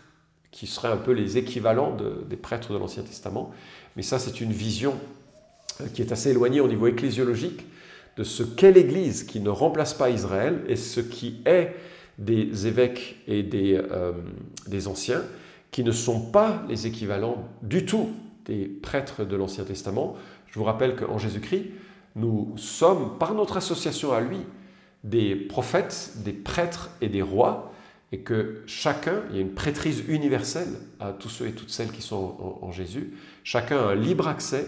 qui 0.52 0.68
seraient 0.68 0.92
un 0.92 0.98
peu 0.98 1.12
les 1.12 1.38
équivalents 1.38 1.96
des 2.30 2.38
prêtres 2.38 2.74
de 2.74 2.78
l'Ancien 2.78 3.04
Testament. 3.04 3.52
Mais 3.96 4.02
ça, 4.02 4.18
c'est 4.18 4.42
une 4.42 4.52
vision 4.52 4.96
euh, 5.82 5.88
qui 5.94 6.02
est 6.02 6.12
assez 6.12 6.32
éloignée 6.32 6.62
au 6.62 6.68
niveau 6.68 6.88
ecclésiologique 6.88 7.66
de 8.18 8.24
ce 8.24 8.44
qu'est 8.44 8.72
l'Église 8.72 9.24
qui 9.24 9.40
ne 9.40 9.50
remplace 9.50 9.94
pas 9.94 10.10
Israël 10.10 10.64
et 10.68 10.76
ce 10.76 11.00
qui 11.00 11.42
est 11.46 11.76
des 12.18 12.66
évêques 12.66 13.18
et 13.28 13.44
des, 13.44 13.76
euh, 13.76 14.14
des 14.68 14.88
anciens 14.88 15.22
qui 15.70 15.84
ne 15.84 15.92
sont 15.92 16.32
pas 16.32 16.64
les 16.68 16.88
équivalents 16.88 17.48
du 17.62 17.86
tout 17.86 18.10
des 18.46 18.66
prêtres 18.66 19.24
de 19.24 19.36
l'Ancien 19.36 19.66
Testament. 19.66 20.16
Je 20.48 20.58
vous 20.58 20.66
rappelle 20.66 20.96
qu'en 20.96 21.20
Jésus-Christ, 21.20 21.66
nous 22.16 22.54
sommes, 22.56 23.18
par 23.20 23.36
notre 23.36 23.58
association 23.58 24.14
à 24.14 24.22
lui, 24.22 24.40
des 25.04 25.36
prophètes, 25.36 26.14
des 26.26 26.34
prêtres 26.34 26.90
et 27.02 27.10
des 27.10 27.22
rois, 27.22 27.72
et 28.12 28.20
que 28.20 28.62
chacun, 28.68 29.22
il 29.30 29.36
y 29.36 29.40
a 29.40 29.42
une 29.42 29.54
prêtrise 29.54 30.04
universelle 30.08 30.74
à 31.00 31.12
tous 31.12 31.30
ceux 31.30 31.48
et 31.48 31.52
toutes 31.52 31.70
celles 31.70 31.92
qui 31.92 32.02
sont 32.02 32.60
en, 32.62 32.72
Jésus, 32.72 33.14
chacun 33.44 33.78
a 33.78 33.92
un 33.92 33.96
libre 33.96 34.28
accès 34.28 34.66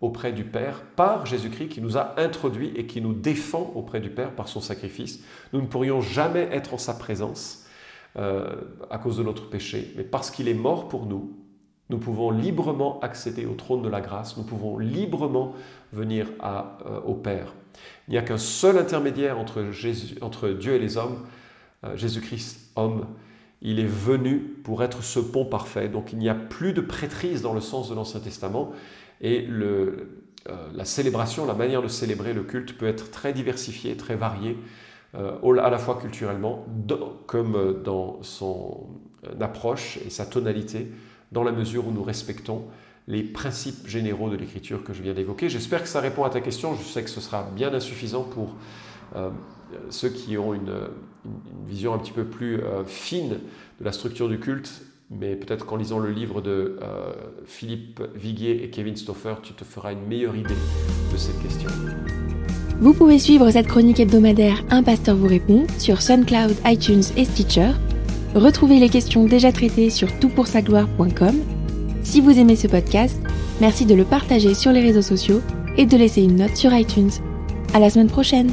auprès 0.00 0.32
du 0.32 0.44
Père 0.44 0.82
par 0.96 1.24
Jésus-Christ 1.24 1.68
qui 1.68 1.80
nous 1.80 1.96
a 1.96 2.20
introduits 2.20 2.72
et 2.76 2.86
qui 2.86 3.00
nous 3.00 3.14
défend 3.14 3.72
auprès 3.74 4.00
du 4.00 4.10
Père 4.10 4.32
par 4.32 4.48
son 4.48 4.60
sacrifice. 4.60 5.20
Nous 5.52 5.60
ne 5.62 5.66
pourrions 5.66 6.00
jamais 6.00 6.48
être 6.52 6.74
en 6.74 6.78
sa 6.78 6.92
présence 6.94 7.66
euh, 8.16 8.56
à 8.90 8.98
cause 8.98 9.16
de 9.16 9.22
notre 9.22 9.48
péché, 9.48 9.94
mais 9.96 10.04
parce 10.04 10.30
qu'il 10.30 10.48
est 10.48 10.54
mort 10.54 10.88
pour 10.88 11.06
nous, 11.06 11.38
nous 11.88 11.98
pouvons 11.98 12.30
librement 12.30 13.00
accéder 13.00 13.46
au 13.46 13.54
trône 13.54 13.82
de 13.82 13.88
la 13.88 14.00
grâce, 14.00 14.36
nous 14.36 14.44
pouvons 14.44 14.78
librement 14.78 15.54
venir 15.92 16.26
euh, 16.42 17.00
au 17.06 17.14
Père. 17.14 17.54
Il 18.08 18.12
n'y 18.12 18.18
a 18.18 18.22
qu'un 18.22 18.38
seul 18.38 18.78
intermédiaire 18.78 19.38
entre, 19.38 20.48
Dieu 20.52 20.74
et 20.74 20.78
les 20.78 20.96
hommes, 20.96 21.24
Jésus-Christ, 21.96 22.70
homme, 22.76 23.06
il 23.62 23.78
est 23.78 23.86
venu 23.86 24.38
pour 24.38 24.82
être 24.82 25.02
ce 25.02 25.20
pont 25.20 25.44
parfait. 25.44 25.88
Donc 25.88 26.12
il 26.12 26.18
n'y 26.18 26.28
a 26.28 26.34
plus 26.34 26.72
de 26.72 26.80
prêtrise 26.80 27.42
dans 27.42 27.54
le 27.54 27.60
sens 27.60 27.88
de 27.88 27.94
l'Ancien 27.94 28.20
Testament. 28.20 28.72
Et 29.20 29.46
euh, 29.48 30.08
la 30.74 30.84
célébration, 30.84 31.46
la 31.46 31.54
manière 31.54 31.80
de 31.80 31.88
célébrer 31.88 32.34
le 32.34 32.42
culte 32.42 32.76
peut 32.76 32.86
être 32.86 33.10
très 33.12 33.32
diversifiée, 33.32 33.96
très 33.96 34.16
variée, 34.16 34.58
euh, 35.14 35.60
à 35.60 35.70
la 35.70 35.78
fois 35.78 35.96
culturellement, 35.96 36.66
comme 37.26 37.82
dans 37.84 38.20
son 38.22 38.88
approche 39.40 39.98
et 40.04 40.10
sa 40.10 40.26
tonalité, 40.26 40.90
dans 41.30 41.44
la 41.44 41.52
mesure 41.52 41.86
où 41.86 41.92
nous 41.92 42.02
respectons 42.02 42.64
les 43.06 43.22
principes 43.22 43.86
généraux 43.86 44.28
de 44.28 44.36
l'écriture 44.36 44.82
que 44.82 44.92
je 44.92 45.02
viens 45.02 45.14
d'évoquer. 45.14 45.48
J'espère 45.48 45.82
que 45.82 45.88
ça 45.88 46.00
répond 46.00 46.24
à 46.24 46.30
ta 46.30 46.40
question. 46.40 46.74
Je 46.74 46.82
sais 46.82 47.04
que 47.04 47.10
ce 47.10 47.20
sera 47.20 47.48
bien 47.54 47.72
insuffisant 47.72 48.22
pour 48.22 48.56
ceux 49.90 50.08
qui 50.08 50.36
ont 50.38 50.54
une, 50.54 50.72
vision 51.66 51.94
un 51.94 51.98
petit 51.98 52.12
peu 52.12 52.24
plus 52.24 52.60
euh, 52.60 52.84
fine 52.84 53.38
de 53.80 53.84
la 53.84 53.92
structure 53.92 54.28
du 54.28 54.38
culte, 54.38 54.82
mais 55.10 55.36
peut-être 55.36 55.66
qu'en 55.66 55.76
lisant 55.76 55.98
le 55.98 56.10
livre 56.10 56.40
de 56.40 56.78
euh, 56.82 57.12
Philippe 57.44 58.02
Viguier 58.14 58.64
et 58.64 58.70
Kevin 58.70 58.96
Stoffer, 58.96 59.34
tu 59.42 59.52
te 59.52 59.64
feras 59.64 59.92
une 59.92 60.06
meilleure 60.06 60.34
idée 60.36 60.54
de 61.12 61.16
cette 61.16 61.40
question. 61.42 61.68
Vous 62.80 62.94
pouvez 62.94 63.18
suivre 63.18 63.48
cette 63.50 63.68
chronique 63.68 64.00
hebdomadaire 64.00 64.64
Un 64.70 64.82
pasteur 64.82 65.16
vous 65.16 65.28
répond 65.28 65.66
sur 65.78 66.02
SoundCloud, 66.02 66.56
iTunes 66.66 67.04
et 67.16 67.24
Stitcher. 67.24 67.70
Retrouvez 68.34 68.80
les 68.80 68.88
questions 68.88 69.26
déjà 69.26 69.52
traitées 69.52 69.90
sur 69.90 70.08
toutpoursagloire.com. 70.18 71.36
Si 72.02 72.20
vous 72.20 72.36
aimez 72.38 72.56
ce 72.56 72.66
podcast, 72.66 73.20
merci 73.60 73.86
de 73.86 73.94
le 73.94 74.04
partager 74.04 74.54
sur 74.54 74.72
les 74.72 74.80
réseaux 74.80 75.02
sociaux 75.02 75.42
et 75.76 75.86
de 75.86 75.96
laisser 75.96 76.22
une 76.22 76.36
note 76.36 76.56
sur 76.56 76.74
iTunes. 76.74 77.10
À 77.74 77.78
la 77.78 77.90
semaine 77.90 78.10
prochaine! 78.10 78.50